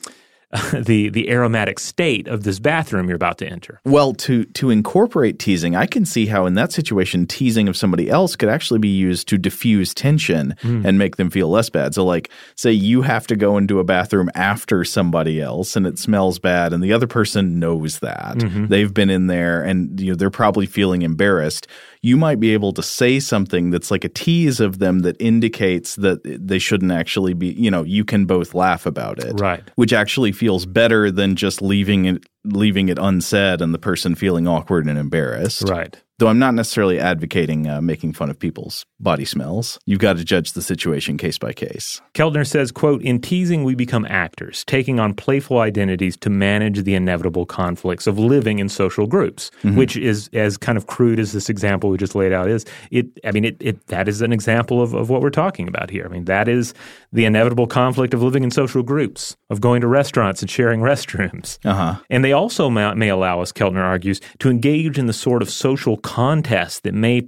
[0.74, 3.80] the the aromatic state of this bathroom you're about to enter.
[3.86, 8.10] Well, to to incorporate teasing, I can see how in that situation teasing of somebody
[8.10, 10.56] else could actually be used to diffuse tension
[10.86, 11.96] and make them feel less bad.
[11.96, 15.98] So like say you have to go into a bathroom after somebody else and it
[15.98, 18.38] smells bad and the other person knows that.
[18.68, 21.68] They've been in there and you know they're probably feeling embarrassed.
[22.04, 25.96] You might be able to say something that's like a tease of them that indicates
[25.98, 29.64] that they shouldn't actually be, you know, you can both laugh about it Right.
[29.76, 34.48] which actually feels better than just leaving it leaving it unsaid and the person feeling
[34.48, 35.70] awkward and embarrassed.
[35.70, 35.96] Right.
[36.22, 39.80] Though I'm not necessarily advocating uh, making fun of people's body smells.
[39.88, 42.00] You've got to judge the situation case by case.
[42.14, 46.94] Keltner says, quote, in teasing we become actors, taking on playful identities to manage the
[46.94, 51.50] inevitable conflicts of living in social groups, which is as kind of crude as this
[51.50, 52.66] example we just laid out is.
[52.92, 55.90] It I mean it, it that is an example of, of what we're talking about
[55.90, 56.06] here.
[56.06, 56.76] I mean, that is
[57.12, 61.58] the inevitable conflict of living in social groups, of going to restaurants and sharing restrooms.
[61.66, 61.96] Uh-huh.
[62.12, 65.50] And they also may, may allow us, Keltner argues, to engage in the sort of
[65.50, 67.26] social contest that may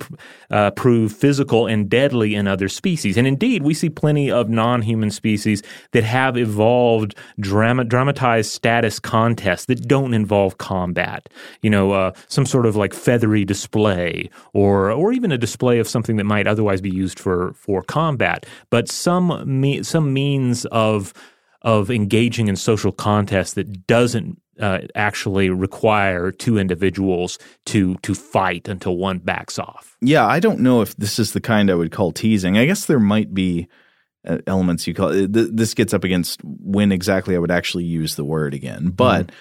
[0.51, 3.15] uh, prove physical and deadly in other species.
[3.15, 8.99] And indeed, we see plenty of non human species that have evolved drama, dramatized status
[8.99, 11.29] contests that don't involve combat.
[11.61, 15.87] You know, uh, some sort of like feathery display or, or even a display of
[15.87, 21.13] something that might otherwise be used for, for combat, but some, me, some means of
[21.63, 28.67] of engaging in social contests that doesn't uh, actually require two individuals to to fight
[28.67, 29.97] until one backs off.
[30.01, 32.57] Yeah, I don't know if this is the kind I would call teasing.
[32.57, 33.67] I guess there might be
[34.27, 35.33] uh, elements you call it.
[35.33, 39.27] Th- this gets up against when exactly I would actually use the word again, but.
[39.27, 39.35] Mm-hmm.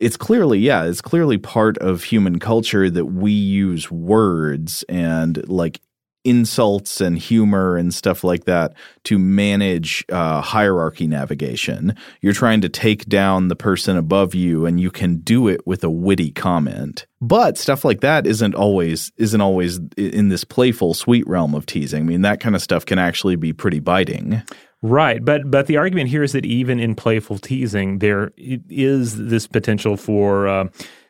[0.00, 5.80] It's clearly, yeah, it's clearly part of human culture that we use words and like
[6.28, 11.94] insults and humor and stuff like that to manage uh, hierarchy navigation.
[12.20, 15.82] You're trying to take down the person above you, and you can do it with
[15.84, 17.06] a witty comment.
[17.20, 22.02] But stuff like that isn't always isn't always in this playful, sweet realm of teasing.
[22.02, 24.42] I mean, that kind of stuff can actually be pretty biting.
[24.82, 29.46] Right, but but the argument here is that even in playful teasing, there is this
[29.46, 30.46] potential for.
[30.46, 30.68] Uh,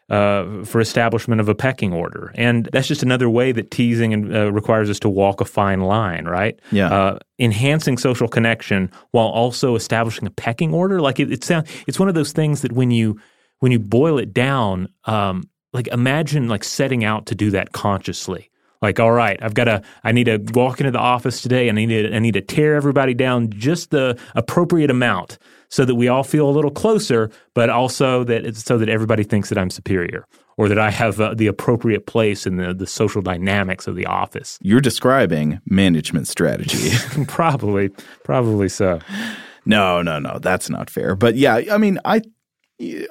[0.09, 2.33] uh, for establishment of a pecking order.
[2.35, 6.25] And that's just another way that teasing uh, requires us to walk a fine line,
[6.25, 6.59] right?
[6.73, 6.93] Yeah.
[6.93, 11.01] Uh, enhancing social connection while also establishing a pecking order.
[11.01, 13.21] Like it, it sounds, it's one of those things that when you
[13.61, 18.51] when you boil it down, um, like imagine like setting out to do that consciously.
[18.81, 21.79] Like, all right, I've got to, I need to walk into the office today and
[21.79, 25.95] I need to, I need to tear everybody down just the appropriate amount so that
[25.95, 29.59] we all feel a little closer, but also that it's so that everybody thinks that
[29.59, 30.27] I'm superior
[30.57, 34.07] or that I have uh, the appropriate place in the, the social dynamics of the
[34.07, 34.59] office.
[34.61, 36.91] You're describing management strategy.
[37.29, 37.91] probably,
[38.25, 39.01] probably so.
[39.65, 41.15] No, no, no, that's not fair.
[41.15, 42.23] But yeah, I mean, I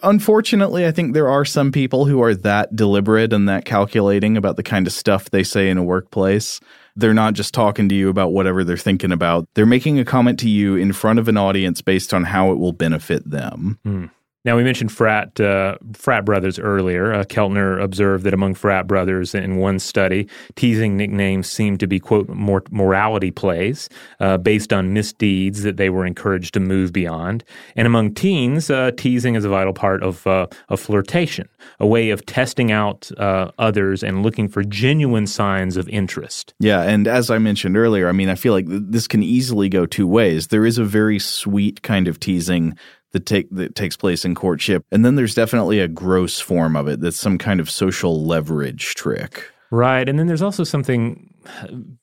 [0.03, 4.55] unfortunately, I think there are some people who are that deliberate and that calculating about
[4.55, 6.59] the kind of stuff they say in a workplace.
[6.97, 9.47] They're not just talking to you about whatever they're thinking about.
[9.53, 12.55] They're making a comment to you in front of an audience based on how it
[12.55, 13.79] will benefit them.
[13.85, 14.09] Mm.
[14.47, 17.11] Now, we mentioned frat uh, frat brothers earlier.
[17.11, 21.99] Uh, Keltner observed that among frat brothers in one study, teasing nicknames seemed to be,
[21.99, 23.89] quote, mor- morality plays
[24.21, 27.43] uh, based on misdeeds that they were encouraged to move beyond.
[27.75, 31.49] And among teens, uh, teasing is a vital part of, uh, of flirtation,
[31.81, 36.53] a way of testing out uh, others and looking for genuine signs of interest.
[36.57, 39.67] Yeah, and as I mentioned earlier, I mean, I feel like th- this can easily
[39.67, 40.47] go two ways.
[40.47, 42.77] There is a very sweet kind of teasing
[43.11, 46.87] that take that takes place in courtship, and then there's definitely a gross form of
[46.87, 49.51] it that's some kind of social leverage trick.
[49.69, 51.33] Right, and then there's also something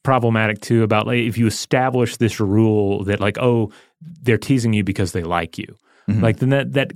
[0.02, 3.70] problematic too about like if you establish this rule that like oh
[4.22, 5.76] they're teasing you because they like you,
[6.08, 6.22] mm-hmm.
[6.22, 6.92] like then that that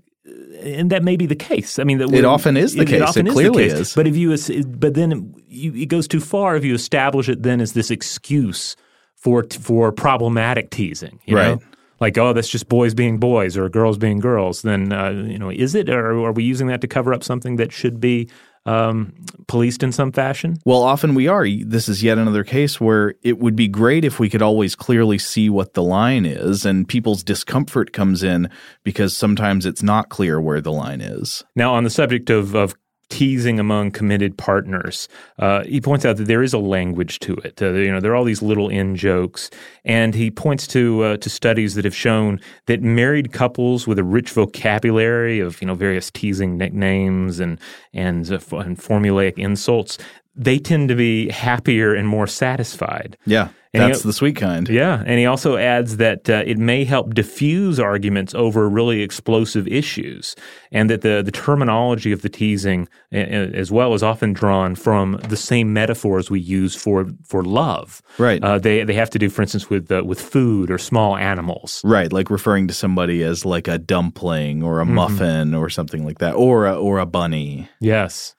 [0.60, 1.78] and that may be the case.
[1.78, 2.96] I mean, that it often is the it, case.
[2.96, 3.72] It, often it is clearly case.
[3.72, 3.94] is.
[3.94, 7.60] But if you, but then you, it goes too far if you establish it then
[7.60, 8.76] as this excuse
[9.14, 11.20] for for problematic teasing.
[11.28, 11.58] right.
[11.58, 11.60] Know?
[12.00, 15.50] Like, oh, that's just boys being boys or girls being girls, then uh, you know,
[15.50, 18.28] is it, or are we using that to cover up something that should be
[18.66, 19.14] um,
[19.46, 20.58] policed in some fashion?
[20.64, 21.46] Well, often we are.
[21.46, 25.18] This is yet another case where it would be great if we could always clearly
[25.18, 28.50] see what the line is, and people's discomfort comes in
[28.84, 31.44] because sometimes it's not clear where the line is.
[31.56, 32.74] Now, on the subject of, of
[33.08, 35.08] teasing among committed partners.
[35.38, 37.60] Uh, he points out that there is a language to it.
[37.60, 39.50] Uh, you know, there are all these little in jokes,
[39.84, 44.04] and he points to uh, to studies that have shown that married couples with a
[44.04, 47.60] rich vocabulary of you know various teasing nicknames and
[47.92, 49.98] and, uh, and formulaic insults.
[50.34, 53.16] They tend to be happier and more satisfied.
[53.26, 53.48] Yeah.
[53.74, 54.68] And That's he, the sweet kind.
[54.68, 59.68] Yeah, and he also adds that uh, it may help diffuse arguments over really explosive
[59.68, 60.34] issues,
[60.72, 65.36] and that the the terminology of the teasing, as well, is often drawn from the
[65.36, 68.00] same metaphors we use for for love.
[68.16, 68.42] Right.
[68.42, 71.82] Uh, they they have to do, for instance, with uh, with food or small animals.
[71.84, 74.94] Right, like referring to somebody as like a dumpling or a mm-hmm.
[74.94, 77.68] muffin or something like that, or a, or a bunny.
[77.80, 78.34] Yes.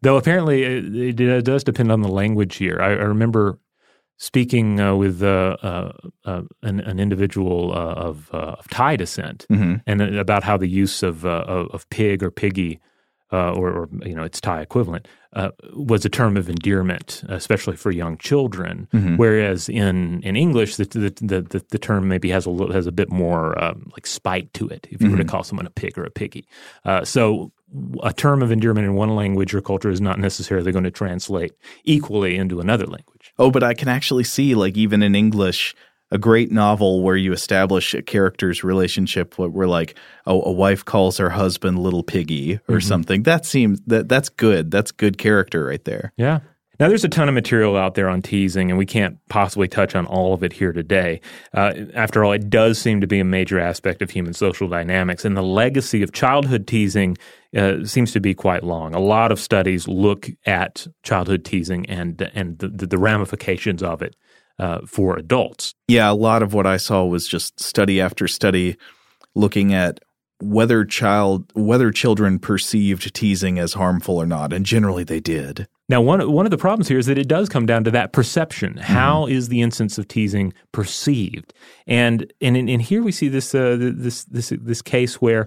[0.00, 2.78] Though apparently it, it, does depend on the language here.
[2.80, 3.58] I, I remember
[4.18, 5.92] speaking uh, with uh, uh,
[6.24, 9.76] uh, an, an, individual uh, of, uh, of, Thai descent, mm-hmm.
[9.86, 12.80] and about how the use of of pig or piggy,
[13.30, 15.06] or, or, you know its Thai equivalent,
[15.72, 18.88] was a term of endearment, especially for young children.
[18.92, 19.16] Mm-hmm.
[19.16, 22.92] Whereas in, in English, the, the, the, the, term maybe has a little, has a
[22.92, 24.88] bit more um, like spite to it.
[24.90, 25.10] If you mm-hmm.
[25.10, 25.30] were to mm-hmm.
[25.30, 26.48] call someone a pig or a piggy,
[27.04, 27.52] so
[28.02, 31.52] a term of endearment in one language or culture is not necessarily going to translate
[31.84, 33.17] equally into another language.
[33.38, 35.74] Oh, but I can actually see, like, even in English,
[36.10, 39.96] a great novel where you establish a character's relationship where, like,
[40.26, 42.78] a, a wife calls her husband little piggy or mm-hmm.
[42.80, 43.22] something.
[43.24, 44.70] That seems that that's good.
[44.70, 46.12] That's good character right there.
[46.16, 46.40] Yeah.
[46.80, 49.96] Now, there's a ton of material out there on teasing, and we can't possibly touch
[49.96, 51.20] on all of it here today.
[51.52, 55.24] Uh, after all, it does seem to be a major aspect of human social dynamics,
[55.24, 57.18] and the legacy of childhood teasing
[57.56, 58.94] uh, seems to be quite long.
[58.94, 64.14] A lot of studies look at childhood teasing and and the, the ramifications of it
[64.60, 65.74] uh, for adults.
[65.88, 68.76] Yeah, a lot of what I saw was just study after study
[69.34, 69.98] looking at
[70.40, 75.66] whether child whether children perceived teasing as harmful or not, and generally they did.
[75.88, 78.12] Now, one one of the problems here is that it does come down to that
[78.12, 78.74] perception.
[78.74, 78.92] Mm-hmm.
[78.92, 81.54] How is the instance of teasing perceived?
[81.86, 85.46] And and and here we see this uh, this this this case where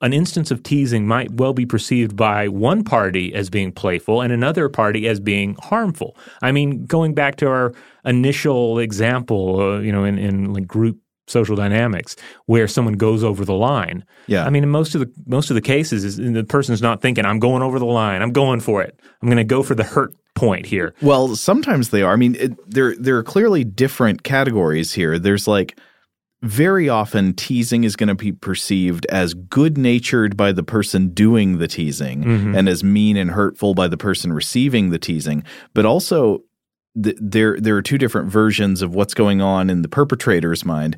[0.00, 4.32] an instance of teasing might well be perceived by one party as being playful and
[4.32, 6.16] another party as being harmful.
[6.40, 7.72] I mean, going back to our
[8.04, 10.98] initial example, uh, you know, in, in like group
[11.28, 14.04] social dynamics where someone goes over the line.
[14.26, 14.44] Yeah.
[14.44, 17.24] I mean, in most of the most of the cases, is the person's not thinking,
[17.24, 18.22] "I'm going over the line.
[18.22, 18.98] I'm going for it.
[19.22, 22.12] I'm going to go for the hurt point here." Well, sometimes they are.
[22.12, 25.18] I mean, it, there there are clearly different categories here.
[25.18, 25.78] There's like
[26.42, 31.58] very often teasing is going to be perceived as good natured by the person doing
[31.58, 32.54] the teasing mm-hmm.
[32.54, 35.42] and as mean and hurtful by the person receiving the teasing.
[35.74, 36.44] But also,
[37.02, 40.96] th- there there are two different versions of what's going on in the perpetrator's mind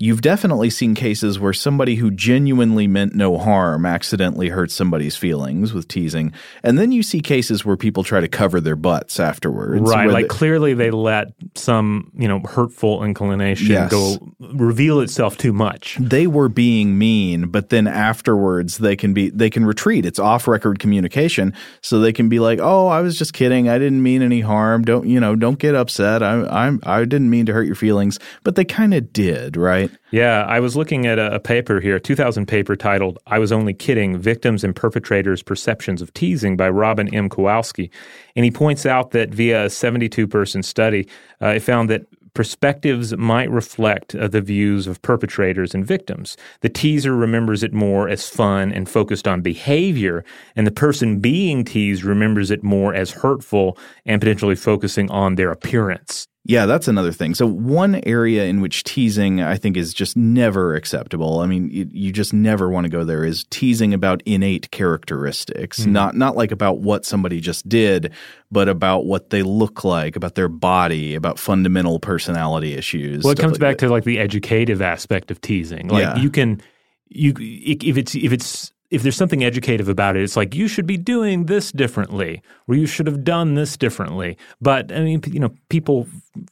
[0.00, 5.74] you've definitely seen cases where somebody who genuinely meant no harm accidentally hurts somebody's feelings
[5.74, 6.32] with teasing.
[6.62, 9.82] And then you see cases where people try to cover their butts afterwards.
[9.82, 10.08] Right.
[10.08, 13.90] Like they, clearly they let some, you know, hurtful inclination yes.
[13.90, 15.96] go reveal itself too much.
[16.00, 20.06] They were being mean, but then afterwards they can be they can retreat.
[20.06, 21.54] It's off record communication.
[21.80, 23.68] So they can be like, Oh, I was just kidding.
[23.68, 24.82] I didn't mean any harm.
[24.82, 26.22] Don't you know, don't get upset.
[26.22, 28.20] I I'm I didn't mean to hurt your feelings.
[28.44, 29.87] But they kind of did, right?
[29.88, 29.98] Right?
[30.10, 33.52] Yeah, I was looking at a, a, paper here, a 2000 paper titled I Was
[33.52, 37.28] Only Kidding Victims and Perpetrators' Perceptions of Teasing by Robin M.
[37.28, 37.90] Kowalski.
[38.36, 41.08] And he points out that via a 72 person study,
[41.42, 42.06] uh, it found that
[42.38, 46.36] perspectives might reflect uh, the views of perpetrators and victims.
[46.60, 50.24] The teaser remembers it more as fun and focused on behavior,
[50.54, 53.76] and the person being teased remembers it more as hurtful
[54.06, 56.28] and potentially focusing on their appearance.
[56.48, 57.34] Yeah, that's another thing.
[57.34, 61.40] So one area in which teasing I think is just never acceptable.
[61.40, 65.80] I mean, you, you just never want to go there is teasing about innate characteristics,
[65.80, 65.92] mm-hmm.
[65.92, 68.14] not not like about what somebody just did,
[68.50, 73.24] but about what they look like, about their body, about fundamental personality issues.
[73.24, 73.86] Well, it comes like back that.
[73.86, 75.88] to like the educative aspect of teasing.
[75.88, 76.16] Like yeah.
[76.16, 76.62] you can
[77.10, 80.86] you if it's if it's if there's something educative about it, it's like you should
[80.86, 84.36] be doing this differently, or you should have done this differently.
[84.60, 86.08] But I mean, you know, people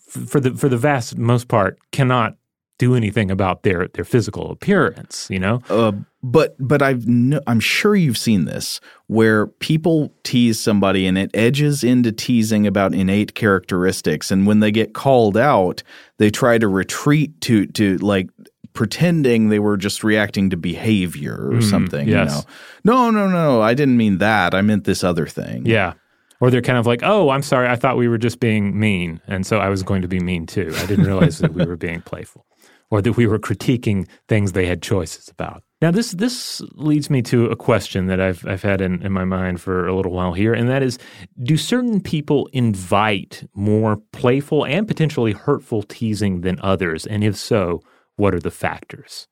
[0.09, 2.37] for the for the vast most part cannot
[2.79, 5.29] do anything about their their physical appearance.
[5.31, 10.61] You know, uh, but but I've no, I'm sure you've seen this where people tease
[10.61, 15.83] somebody and it edges into teasing about innate characteristics, and when they get called out,
[16.19, 18.29] they try to retreat to to like
[18.77, 22.07] pretending they were just reacting to behavior or mm, something.
[22.07, 22.45] Yes.
[22.85, 24.55] You know, no, no, no, I didn't mean that.
[24.55, 25.67] I meant this other thing.
[25.67, 25.95] Yeah.
[26.41, 27.67] Or they're kind of like, oh, I'm sorry.
[27.67, 29.21] I thought we were just being mean.
[29.27, 30.73] And so I was going to be mean too.
[30.77, 32.45] I didn't realize that we were being playful
[32.91, 35.63] or that we were critiquing things they had choices about.
[35.83, 39.25] Now, this this leads me to a question that I've I've had in, in my
[39.25, 40.99] mind for a little while here, and that is:
[41.43, 47.07] Do certain people invite more playful and potentially hurtful teasing than others?
[47.07, 47.83] And if so,
[48.17, 49.29] what are the factors?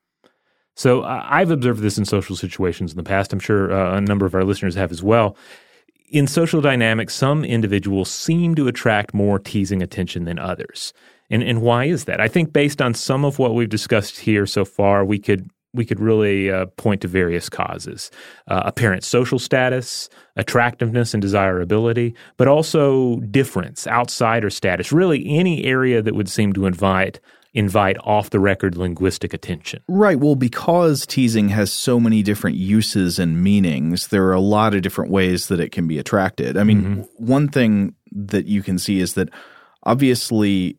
[0.76, 3.32] So uh, I've observed this in social situations in the past.
[3.32, 5.36] I'm sure uh, a number of our listeners have as well.
[6.10, 10.92] In social dynamics, some individuals seem to attract more teasing attention than others.
[11.30, 12.20] And, and why is that?
[12.20, 15.84] I think based on some of what we've discussed here so far, we could we
[15.84, 18.12] could really uh, point to various causes
[18.46, 26.00] uh, apparent social status, attractiveness and desirability, but also difference, outsider status, really any area
[26.00, 27.18] that would seem to invite
[27.54, 29.82] invite off the record linguistic attention.
[29.88, 30.18] Right.
[30.18, 34.82] Well, because teasing has so many different uses and meanings, there are a lot of
[34.82, 36.56] different ways that it can be attracted.
[36.56, 37.24] I mean, mm-hmm.
[37.24, 39.30] one thing that you can see is that
[39.84, 40.78] obviously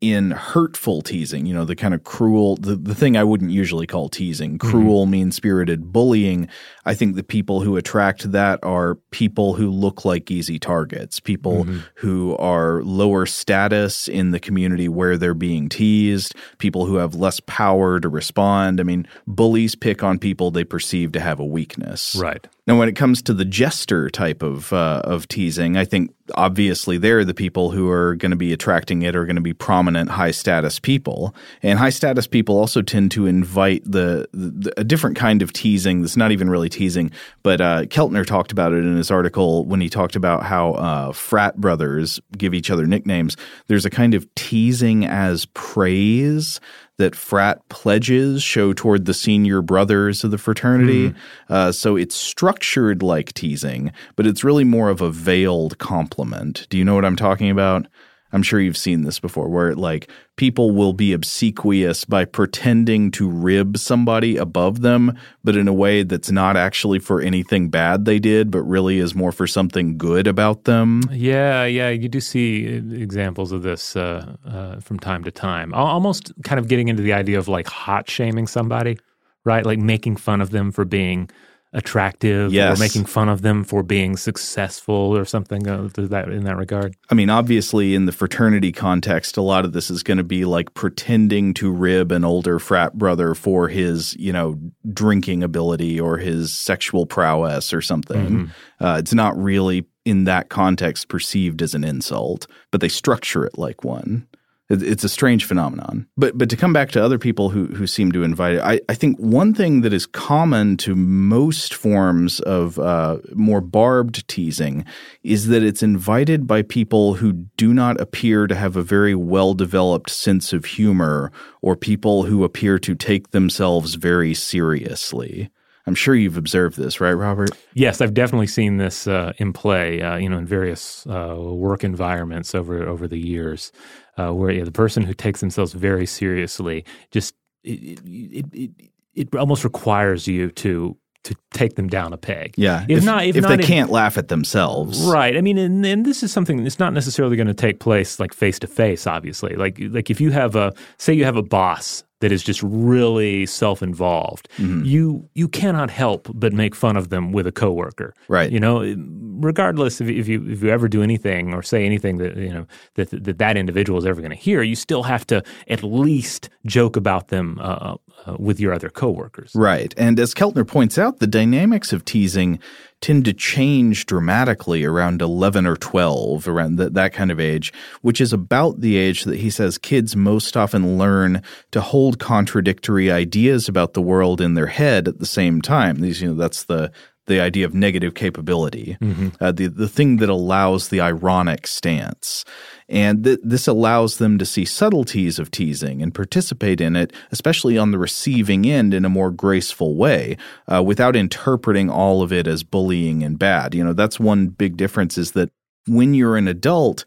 [0.00, 3.86] in hurtful teasing, you know, the kind of cruel, the, the thing I wouldn't usually
[3.86, 4.70] call teasing, mm-hmm.
[4.70, 5.10] cruel, mm-hmm.
[5.10, 6.48] mean spirited bullying.
[6.86, 11.64] I think the people who attract that are people who look like easy targets, people
[11.64, 11.80] mm-hmm.
[11.96, 17.38] who are lower status in the community where they're being teased, people who have less
[17.40, 18.80] power to respond.
[18.80, 22.16] I mean, bullies pick on people they perceive to have a weakness.
[22.18, 22.46] Right.
[22.66, 26.98] Now, when it comes to the jester type of uh, of teasing, I think obviously
[26.98, 30.10] they're the people who are going to be attracting it are going to be prominent
[30.10, 35.16] high status people, and high status people also tend to invite the, the a different
[35.16, 37.10] kind of teasing that's not even really teasing.
[37.42, 41.12] But uh, Keltner talked about it in his article when he talked about how uh,
[41.12, 43.36] frat brothers give each other nicknames.
[43.66, 46.60] There's a kind of teasing as praise
[47.00, 51.10] that frat pledges show toward the senior brothers of the fraternity.
[51.10, 51.16] Mm.
[51.48, 56.66] Uh, so it's structured like teasing, but it's really more of a veiled compliment.
[56.70, 57.86] Do you know what I'm talking about?
[58.32, 63.28] I'm sure you've seen this before, where like people will be obsequious by pretending to
[63.28, 68.18] rib somebody above them, but in a way that's not actually for anything bad they
[68.18, 71.02] did, but really is more for something good about them.
[71.10, 75.74] Yeah, yeah, you do see examples of this uh, uh, from time to time.
[75.74, 78.98] Almost kind of getting into the idea of like hot shaming somebody,
[79.44, 79.66] right?
[79.66, 81.30] Like making fun of them for being
[81.72, 82.76] attractive yes.
[82.76, 86.96] or making fun of them for being successful or something uh, that in that regard?
[87.10, 90.44] I mean, obviously, in the fraternity context, a lot of this is going to be
[90.44, 94.58] like pretending to rib an older frat brother for his, you know,
[94.92, 98.26] drinking ability or his sexual prowess or something.
[98.26, 98.84] Mm-hmm.
[98.84, 103.58] Uh, it's not really in that context perceived as an insult, but they structure it
[103.58, 104.26] like one.
[104.70, 106.06] It's a strange phenomenon.
[106.16, 108.80] But but to come back to other people who who seem to invite it, I,
[108.88, 114.84] I think one thing that is common to most forms of uh, more barbed teasing
[115.24, 119.54] is that it's invited by people who do not appear to have a very well
[119.54, 125.50] developed sense of humor or people who appear to take themselves very seriously.
[125.86, 127.50] I'm sure you've observed this, right, Robert?
[127.74, 131.84] Yes, I've definitely seen this uh, in play, uh, you know, in various uh, work
[131.84, 133.72] environments over over the years
[134.16, 138.70] uh, where yeah, the person who takes themselves very seriously just it, it, it,
[139.14, 142.54] it almost requires you to to take them down a peg.
[142.56, 142.84] Yeah.
[142.88, 145.02] If, if not, if, if not, they can't laugh at themselves.
[145.02, 145.36] Right.
[145.36, 148.32] I mean, and, and this is something that's not necessarily going to take place like
[148.32, 149.56] face to face, obviously.
[149.56, 153.46] Like, like if you have a, say you have a boss that is just really
[153.46, 154.84] self-involved, mm-hmm.
[154.84, 158.12] you you cannot help but make fun of them with a coworker.
[158.28, 158.52] Right.
[158.52, 158.94] You know,
[159.40, 162.66] regardless if, if you if you ever do anything or say anything that you know
[162.96, 166.50] that that, that individual is ever going to hear, you still have to at least
[166.66, 167.96] joke about them uh,
[168.26, 169.52] uh, with your other coworkers.
[169.54, 169.94] Right.
[169.96, 172.58] And as Keltner points out, the dynamics of teasing
[173.00, 177.72] tend to change dramatically around 11 or 12, around the, that kind of age,
[178.02, 183.10] which is about the age that he says kids most often learn to hold contradictory
[183.10, 186.00] ideas about the world in their head at the same time.
[186.00, 186.92] These, you know, that's the
[187.30, 189.28] the idea of negative capability, mm-hmm.
[189.40, 192.44] uh, the the thing that allows the ironic stance,
[192.88, 197.78] and th- this allows them to see subtleties of teasing and participate in it, especially
[197.78, 202.46] on the receiving end, in a more graceful way, uh, without interpreting all of it
[202.46, 203.74] as bullying and bad.
[203.74, 205.50] You know, that's one big difference is that
[205.86, 207.04] when you're an adult,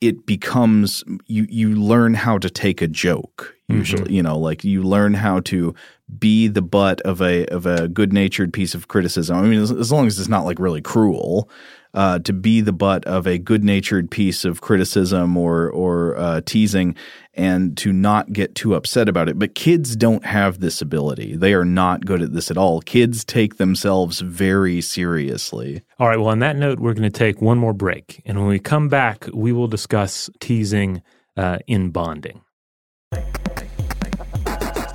[0.00, 4.12] it becomes you you learn how to take a joke usually mm-hmm.
[4.12, 5.74] you know like you learn how to
[6.18, 9.36] be the butt of a of a good natured piece of criticism.
[9.36, 11.48] I mean, as, as, long as it's not like really cruel,
[11.94, 16.40] uh, to be the butt of a good natured piece of criticism or or uh,
[16.44, 16.94] teasing,
[17.32, 19.38] and to not get too upset about it.
[19.38, 21.36] But kids don't have this ability.
[21.36, 22.80] They are not good at this at all.
[22.80, 25.82] Kids take themselves very seriously.
[25.98, 26.18] All right.
[26.18, 28.88] Well, on that note, we're going to take one more break, and when we come
[28.88, 31.02] back, we will discuss teasing
[31.36, 32.42] uh, in bonding.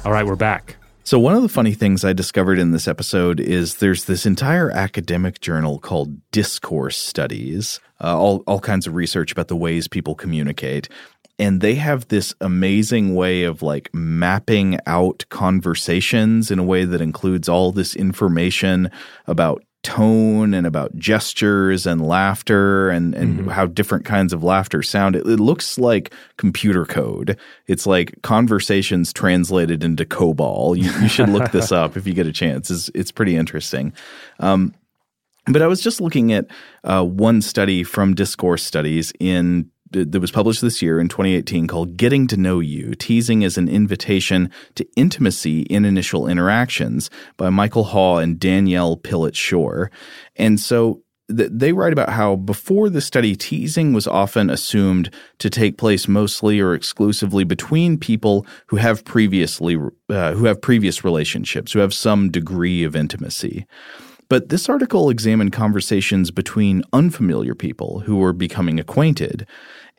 [0.05, 0.75] All right, we're back.
[1.09, 4.69] So, one of the funny things I discovered in this episode is there's this entire
[4.69, 10.13] academic journal called Discourse Studies, uh, all, all kinds of research about the ways people
[10.13, 10.87] communicate.
[11.39, 17.01] And they have this amazing way of like mapping out conversations in a way that
[17.01, 18.91] includes all this information
[19.25, 23.49] about tone and about gestures and laughter and, and mm-hmm.
[23.49, 25.15] how different kinds of laughter sound.
[25.15, 27.37] It, it, looks like computer code.
[27.67, 30.77] It's like conversations translated into COBOL.
[30.77, 32.69] You, you should look this up if you get a chance.
[32.69, 33.93] It's, it's pretty interesting.
[34.39, 34.73] Um,
[35.47, 36.45] but I was just looking at
[36.83, 41.97] uh, one study from Discourse Studies in that was published this year in 2018 called
[41.97, 47.85] Getting to Know You Teasing as an Invitation to Intimacy in Initial Interactions by Michael
[47.85, 49.91] Haugh and Danielle Pillet Shore.
[50.35, 55.77] And so they write about how before the study, teasing was often assumed to take
[55.77, 59.77] place mostly or exclusively between people who have previously
[60.09, 63.67] uh, who have previous relationships, who have some degree of intimacy.
[64.29, 69.47] But this article examined conversations between unfamiliar people who were becoming acquainted.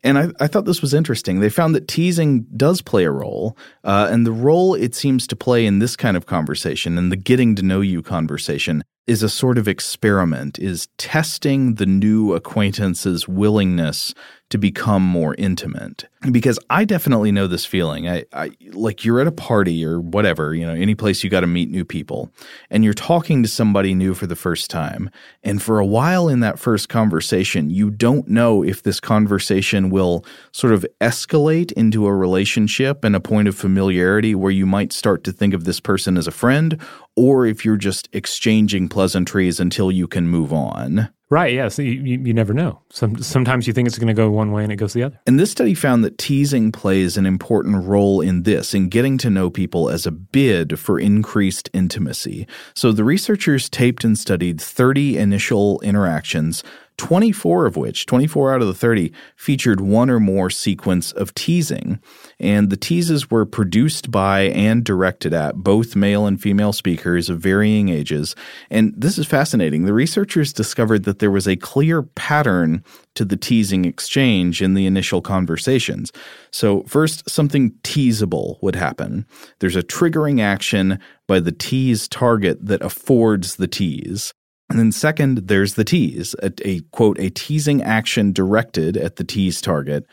[0.03, 1.41] And I, I, thought this was interesting.
[1.41, 5.37] They found that teasing does play a role, uh, and the role it seems to
[5.37, 9.29] play in this kind of conversation, in the getting to know you conversation, is a
[9.29, 14.15] sort of experiment, is testing the new acquaintance's willingness
[14.51, 16.05] to become more intimate.
[16.31, 18.09] Because I definitely know this feeling.
[18.09, 21.41] I, I like you're at a party or whatever, you know, any place you got
[21.41, 22.31] to meet new people,
[22.69, 25.09] and you're talking to somebody new for the first time.
[25.43, 30.25] And for a while in that first conversation, you don't know if this conversation will
[30.53, 35.25] sort of escalate into a relationship and a point of familiarity where you might start
[35.25, 36.79] to think of this person as a friend,
[37.17, 41.09] or if you're just exchanging pleasantries until you can move on.
[41.31, 41.55] Right.
[41.55, 41.69] Yeah.
[41.69, 42.81] So you, you, never know.
[42.91, 45.21] Some, sometimes you think it's going to go one way and it goes the other.
[45.29, 49.31] And this study found that teasing plays an important role in this, in getting to
[49.31, 52.49] know people as a bid for increased intimacy.
[52.75, 56.65] So the researchers taped and studied 30 initial interactions
[57.01, 61.99] 24 of which, 24 out of the 30, featured one or more sequence of teasing.
[62.39, 67.41] And the teases were produced by and directed at both male and female speakers of
[67.41, 68.37] varying ages.
[68.69, 69.87] And this is fascinating.
[69.87, 72.85] The researchers discovered that there was a clear pattern
[73.15, 76.13] to the teasing exchange in the initial conversations.
[76.51, 79.25] So, first, something teasable would happen.
[79.61, 84.35] There's a triggering action by the tease target that affords the tease.
[84.71, 89.25] And then second, there's the tease, a, a, quote, a teasing action directed at the
[89.25, 90.07] tease target.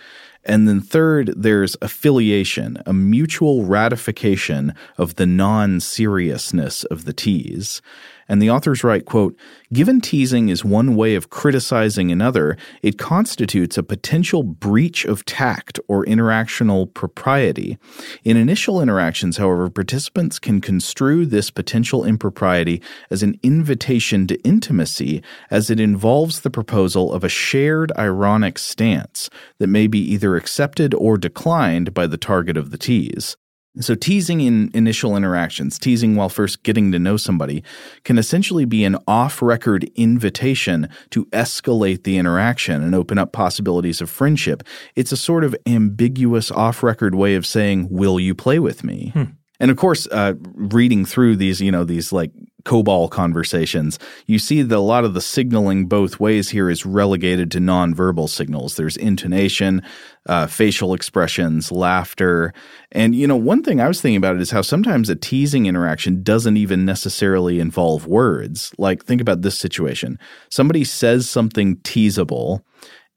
[0.43, 7.83] And then third, there's affiliation, a mutual ratification of the non-seriousness of the tease.
[8.29, 9.37] And the authors write, quote,
[9.71, 15.79] Given teasing is one way of criticizing another, it constitutes a potential breach of tact
[15.87, 17.77] or interactional propriety.
[18.23, 25.21] In initial interactions, however, participants can construe this potential impropriety as an invitation to intimacy,
[25.49, 30.93] as it involves the proposal of a shared ironic stance that may be either accepted
[30.93, 33.37] or declined by the target of the tease.
[33.79, 37.63] So, teasing in initial interactions, teasing while first getting to know somebody,
[38.03, 44.01] can essentially be an off record invitation to escalate the interaction and open up possibilities
[44.01, 44.63] of friendship.
[44.95, 49.11] It's a sort of ambiguous off record way of saying, Will you play with me?
[49.13, 49.23] Hmm.
[49.59, 52.31] And of course, uh, reading through these, you know, these like
[52.63, 57.49] COBOL conversations, you see that a lot of the signaling both ways here is relegated
[57.51, 58.75] to nonverbal signals.
[58.75, 59.81] There's intonation,
[60.25, 62.53] uh, facial expressions, laughter.
[62.91, 65.65] And, you know, one thing I was thinking about it is how sometimes a teasing
[65.65, 68.73] interaction doesn't even necessarily involve words.
[68.77, 72.63] Like, think about this situation somebody says something teasable.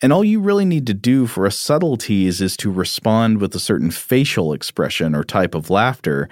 [0.03, 3.55] And all you really need to do for a subtle tease is to respond with
[3.55, 6.28] a certain facial expression or type of laughter.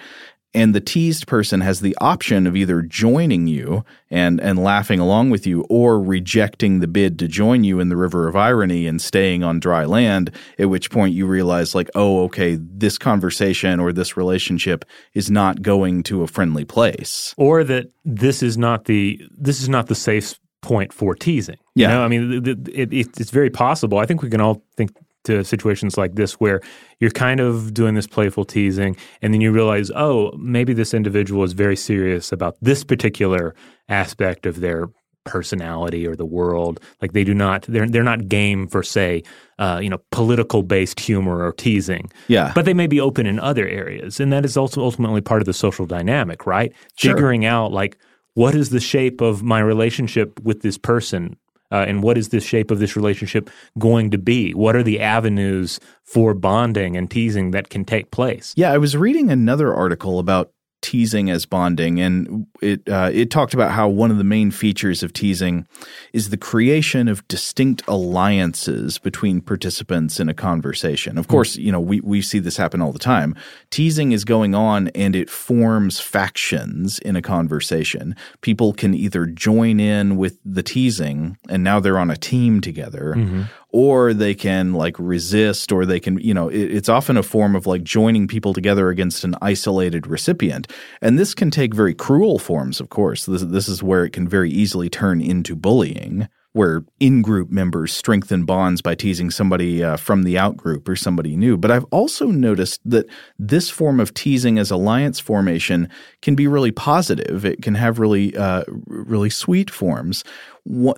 [0.54, 5.28] And the teased person has the option of either joining you and and laughing along
[5.28, 9.00] with you or rejecting the bid to join you in the river of irony and
[9.00, 13.92] staying on dry land at which point you realize like oh okay this conversation or
[13.92, 17.34] this relationship is not going to a friendly place.
[17.36, 21.88] Or that this is not the this is not the safe point for teasing yeah
[21.88, 22.02] you know?
[22.02, 24.90] i mean it, it, it's very possible i think we can all think
[25.28, 26.60] to situations like this where
[27.00, 31.44] you're kind of doing this playful teasing and then you realize, oh, maybe this individual
[31.44, 33.54] is very serious about this particular
[33.88, 34.88] aspect of their
[35.24, 36.80] personality or the world.
[37.02, 39.22] Like they do not, they're they're not game for say,
[39.58, 42.10] uh, you know, political based humor or teasing.
[42.28, 45.42] Yeah, but they may be open in other areas, and that is also ultimately part
[45.42, 46.72] of the social dynamic, right?
[46.96, 47.12] Sure.
[47.12, 47.98] Figuring out like
[48.38, 51.36] what is the shape of my relationship with this person
[51.72, 54.54] uh, and what is the shape of this relationship going to be?
[54.54, 58.54] What are the avenues for bonding and teasing that can take place?
[58.56, 63.54] Yeah, I was reading another article about teasing as bonding, and it uh, it talked
[63.54, 65.66] about how one of the main features of teasing
[66.12, 71.18] is the creation of distinct alliances between participants in a conversation.
[71.18, 71.30] Of hmm.
[71.30, 73.34] course, you know we we see this happen all the time.
[73.70, 78.14] Teasing is going on, and it forms factions in a conversation.
[78.40, 83.14] People can either join in with the teasing, and now they're on a team together,
[83.16, 87.22] mm-hmm or they can like resist or they can you know it, it's often a
[87.22, 90.70] form of like joining people together against an isolated recipient
[91.02, 94.26] and this can take very cruel forms of course this, this is where it can
[94.26, 99.96] very easily turn into bullying where in group members strengthen bonds by teasing somebody uh,
[99.96, 101.56] from the out group or somebody new.
[101.56, 103.06] But I've also noticed that
[103.38, 105.88] this form of teasing as alliance formation
[106.22, 107.44] can be really positive.
[107.44, 110.24] It can have really, uh, really sweet forms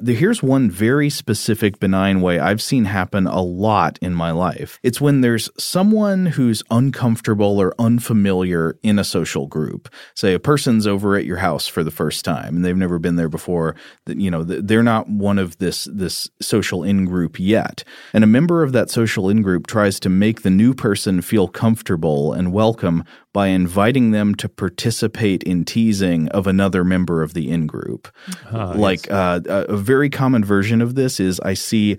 [0.07, 4.79] here's one very specific benign way I've seen happen a lot in my life.
[4.83, 9.89] It's when there's someone who's uncomfortable or unfamiliar in a social group.
[10.14, 13.16] Say a person's over at your house for the first time and they've never been
[13.16, 13.77] there before.
[14.07, 18.62] You know they're not one of this this social in group yet, and a member
[18.62, 23.05] of that social in group tries to make the new person feel comfortable and welcome
[23.33, 28.09] by inviting them to participate in teasing of another member of the in group.
[28.53, 29.47] Uh, like yes.
[29.47, 31.99] uh, a very common version of this is I see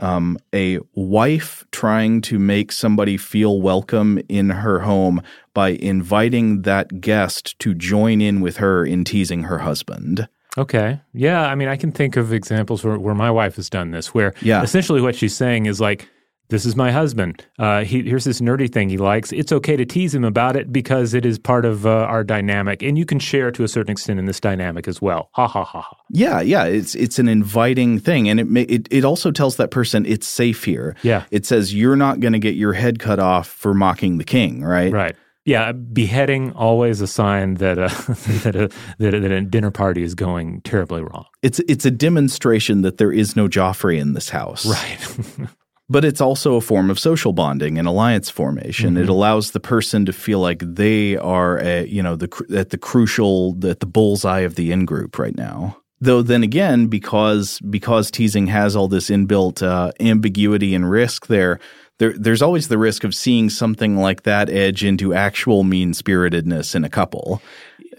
[0.00, 5.22] um, a wife trying to make somebody feel welcome in her home
[5.54, 10.28] by inviting that guest to join in with her in teasing her husband.
[10.56, 11.00] Okay.
[11.12, 11.42] Yeah.
[11.42, 14.34] I mean, I can think of examples where, where my wife has done this, where
[14.40, 14.62] yeah.
[14.62, 16.08] essentially what she's saying is like,
[16.48, 17.44] this is my husband.
[17.58, 19.32] Uh, he, here's this nerdy thing he likes.
[19.32, 22.82] It's okay to tease him about it because it is part of uh, our dynamic,
[22.82, 25.30] and you can share to a certain extent in this dynamic as well.
[25.32, 25.96] Ha ha ha ha.
[26.10, 29.70] Yeah, yeah, it's it's an inviting thing, and it may, it it also tells that
[29.70, 30.96] person it's safe here.
[31.02, 31.24] Yeah.
[31.30, 34.62] it says you're not going to get your head cut off for mocking the king,
[34.62, 34.92] right?
[34.92, 35.16] Right.
[35.46, 37.88] Yeah, beheading always a sign that a,
[38.44, 41.26] that, a, that, a, that a dinner party is going terribly wrong.
[41.42, 44.64] It's it's a demonstration that there is no Joffrey in this house.
[44.64, 45.48] Right.
[45.88, 48.94] But it's also a form of social bonding and alliance formation.
[48.94, 49.02] Mm-hmm.
[49.02, 52.78] It allows the person to feel like they are, a, you know, the at the
[52.78, 55.76] crucial, at the bullseye of the in group right now.
[56.00, 61.60] Though then again, because because teasing has all this inbuilt uh, ambiguity and risk there,
[61.98, 66.74] there, there's always the risk of seeing something like that edge into actual mean spiritedness
[66.74, 67.40] in a couple.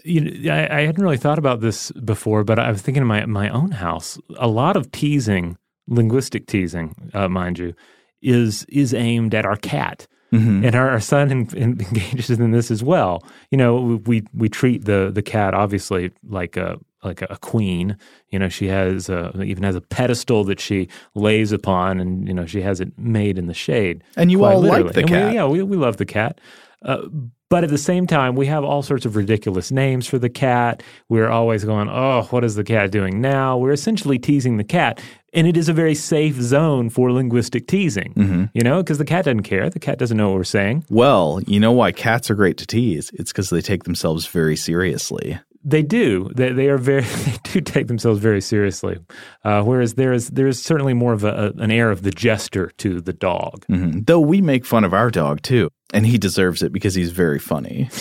[0.04, 3.06] you know, I, I hadn't really thought about this before, but I was thinking in
[3.06, 5.56] my my own house, a lot of teasing,
[5.88, 7.74] linguistic teasing, uh, mind you,
[8.22, 10.06] is is aimed at our cat.
[10.32, 13.24] And our, our son en- en- engages in this as well.
[13.50, 17.96] You know, we we treat the the cat obviously like a like a queen.
[18.28, 22.34] You know, she has a, even has a pedestal that she lays upon, and you
[22.34, 24.04] know she has it made in the shade.
[24.16, 25.32] And you all like the And we- cat.
[25.32, 26.38] yeah, we, we love the cat.
[26.82, 27.06] Uh,
[27.48, 30.82] but at the same time, we have all sorts of ridiculous names for the cat.
[31.08, 33.56] We're always going, oh, what is the cat doing now?
[33.56, 35.00] We're essentially teasing the cat.
[35.32, 38.44] And it is a very safe zone for linguistic teasing, Mm-hmm.
[38.54, 39.68] you know, because the cat doesn't care.
[39.70, 40.84] The cat doesn't know what we're saying.
[40.88, 43.10] Well, you know why cats are great to tease?
[43.14, 45.38] It's because they take themselves very seriously.
[45.68, 46.30] They do.
[46.34, 47.02] They, they are very.
[47.26, 48.98] They do take themselves very seriously.
[49.44, 52.10] Uh, whereas there is there is certainly more of a, a, an air of the
[52.10, 53.64] jester to the dog.
[53.66, 54.06] Mhm.
[54.06, 57.38] Though we make fun of our dog too, and he deserves it because he's very
[57.38, 57.88] funny.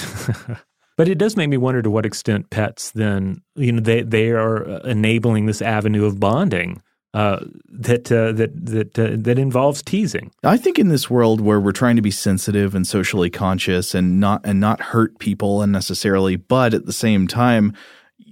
[0.97, 4.29] But it does make me wonder to what extent pets then you know they they
[4.31, 6.81] are uh, enabling this avenue of bonding
[7.15, 7.39] uh,
[7.69, 10.31] that uh, that that uh, that involves teasing.
[10.43, 14.19] I think in this world where we're trying to be sensitive and socially conscious and
[14.19, 17.73] not and not hurt people unnecessarily, but at the same time,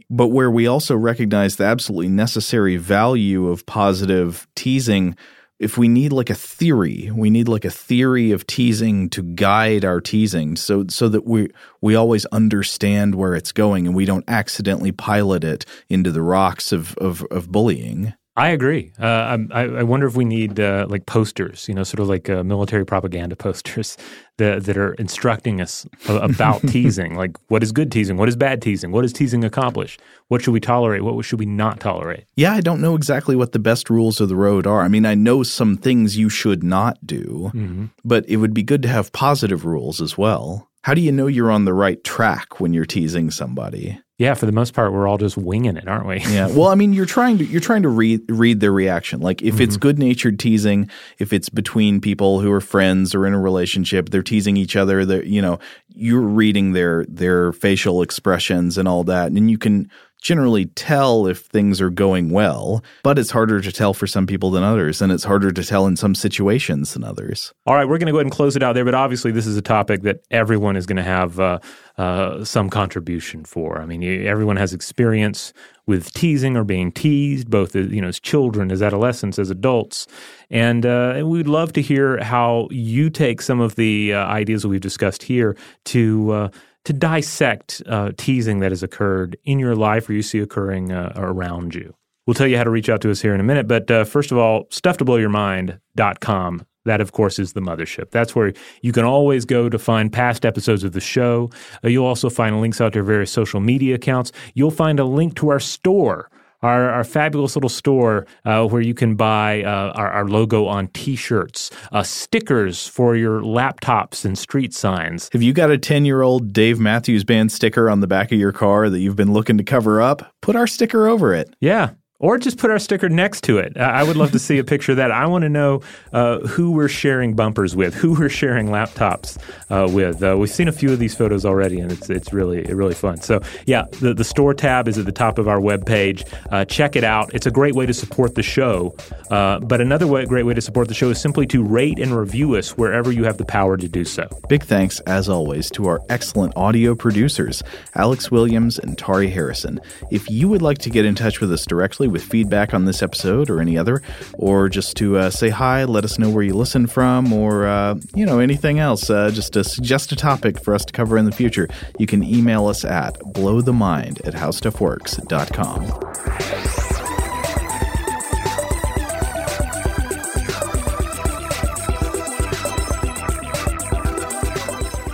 [0.10, 5.16] but where we also recognize the absolutely necessary value of positive teasing.
[5.60, 9.86] If we need like a theory, we need like a theory of teasing to guide
[9.86, 11.48] our teasing, so so that we
[11.80, 16.74] we always understand where it's going and we don't accidentally pilot it into the rocks
[16.74, 18.14] of of, of bullying.
[18.36, 18.92] I agree.
[19.00, 22.30] Uh, I, I wonder if we need uh, like posters, you know, sort of like
[22.30, 23.96] uh, military propaganda posters
[24.38, 27.16] that that are instructing us about teasing.
[27.16, 28.18] Like, what is good teasing?
[28.18, 28.92] What is bad teasing?
[28.92, 30.00] What does teasing accomplish?
[30.30, 31.04] What should we tolerate?
[31.04, 32.26] What should we not tolerate?
[32.36, 34.82] Yeah, I don't know exactly what the best rules of the road are.
[34.82, 38.82] I mean, I know some things you should not do, but it would be good
[38.82, 40.70] to have positive rules as well.
[40.82, 44.02] How do you know you're on the right track when you're teasing somebody?
[44.20, 46.20] Yeah, for the most part, we're all just winging it, aren't we?
[46.20, 46.48] Yeah.
[46.54, 49.22] Well, I mean, you're trying to you're trying to read read their reaction.
[49.22, 49.82] Like if it's mm-hmm.
[49.82, 54.22] good natured teasing, if it's between people who are friends or in a relationship, they're
[54.22, 55.04] teasing each other.
[55.04, 55.60] They're you know
[55.90, 59.90] you're reading their their facial expressions and all that, and you can
[60.24, 62.82] generally tell if things are going well.
[63.04, 65.86] But it's harder to tell for some people than others, and it's harder to tell
[65.86, 67.54] in some situations than others.
[67.68, 68.86] All right, we're going to go ahead and close it out there.
[68.86, 71.60] But obviously, this is a topic that everyone is going to have uh,
[71.98, 73.80] uh, some contribution for.
[73.80, 75.54] I mean, everyone has experience
[75.86, 80.08] with teasing or being teased, both as, you know as children, as adolescents, as adults,
[80.50, 84.62] and, uh, and we'd love to hear how you take some of the uh, ideas
[84.62, 86.50] that we've discussed here to.
[86.86, 91.14] To dissect uh, teasing that has occurred in your life or you see occurring uh,
[91.16, 91.96] around you.
[92.26, 93.68] We'll tell you how to reach out to us here in a minute.
[93.68, 96.66] But uh, first of all, stufftoblowyourmind.com.
[96.86, 98.12] That, of course, is the mothership.
[98.12, 101.50] That's where you can always go to find past episodes of the show.
[101.84, 104.34] Uh, you'll also find links out to our various social media accounts.
[104.54, 106.30] You'll find a link to our store.
[106.64, 110.88] Our, our fabulous little store uh, where you can buy uh, our, our logo on
[110.88, 115.30] t shirts, uh, stickers for your laptops and street signs.
[115.34, 118.40] Have you got a 10 year old Dave Matthews Band sticker on the back of
[118.40, 120.34] your car that you've been looking to cover up?
[120.42, 121.56] Put our sticker over it.
[121.60, 121.92] Yeah.
[122.20, 123.76] Or just put our sticker next to it.
[123.76, 125.12] I would love to see a picture of that.
[125.12, 125.82] I want to know
[126.14, 129.38] uh, who we're sharing bumpers with, who we're sharing laptops
[129.70, 130.24] uh, with.
[130.24, 133.18] Uh, we've seen a few of these photos already, and it's it's really really fun.
[133.18, 136.26] So yeah, the the store tab is at the top of our webpage.
[136.50, 137.34] Uh, check it out.
[137.34, 138.96] It's a great way to support the show.
[139.30, 142.16] Uh, but another way, great way to support the show is simply to rate and
[142.18, 144.30] review us wherever you have the power to do so.
[144.48, 147.64] Big thanks, as always, to our excellent audio producers,
[147.96, 149.82] Alex Williams and Tari Harrison.
[150.10, 153.04] If you would like to get in touch with us directly with feedback on this
[153.04, 154.02] episode or any other,
[154.36, 157.96] or just to uh, say hi, let us know where you listen from, or, uh,
[158.16, 161.26] you know, anything else, uh, just to suggest a topic for us to cover in
[161.26, 161.68] the future,
[162.00, 166.00] you can email us at blowthemind at howstuffworks.com.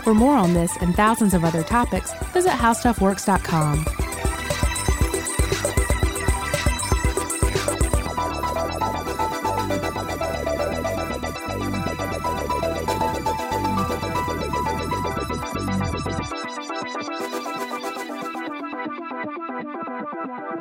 [0.03, 3.98] For more on this and thousands of other topics, visit howstuffworks.com.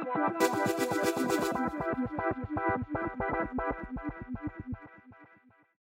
[0.05, 0.39] Thank
[2.39, 2.48] you.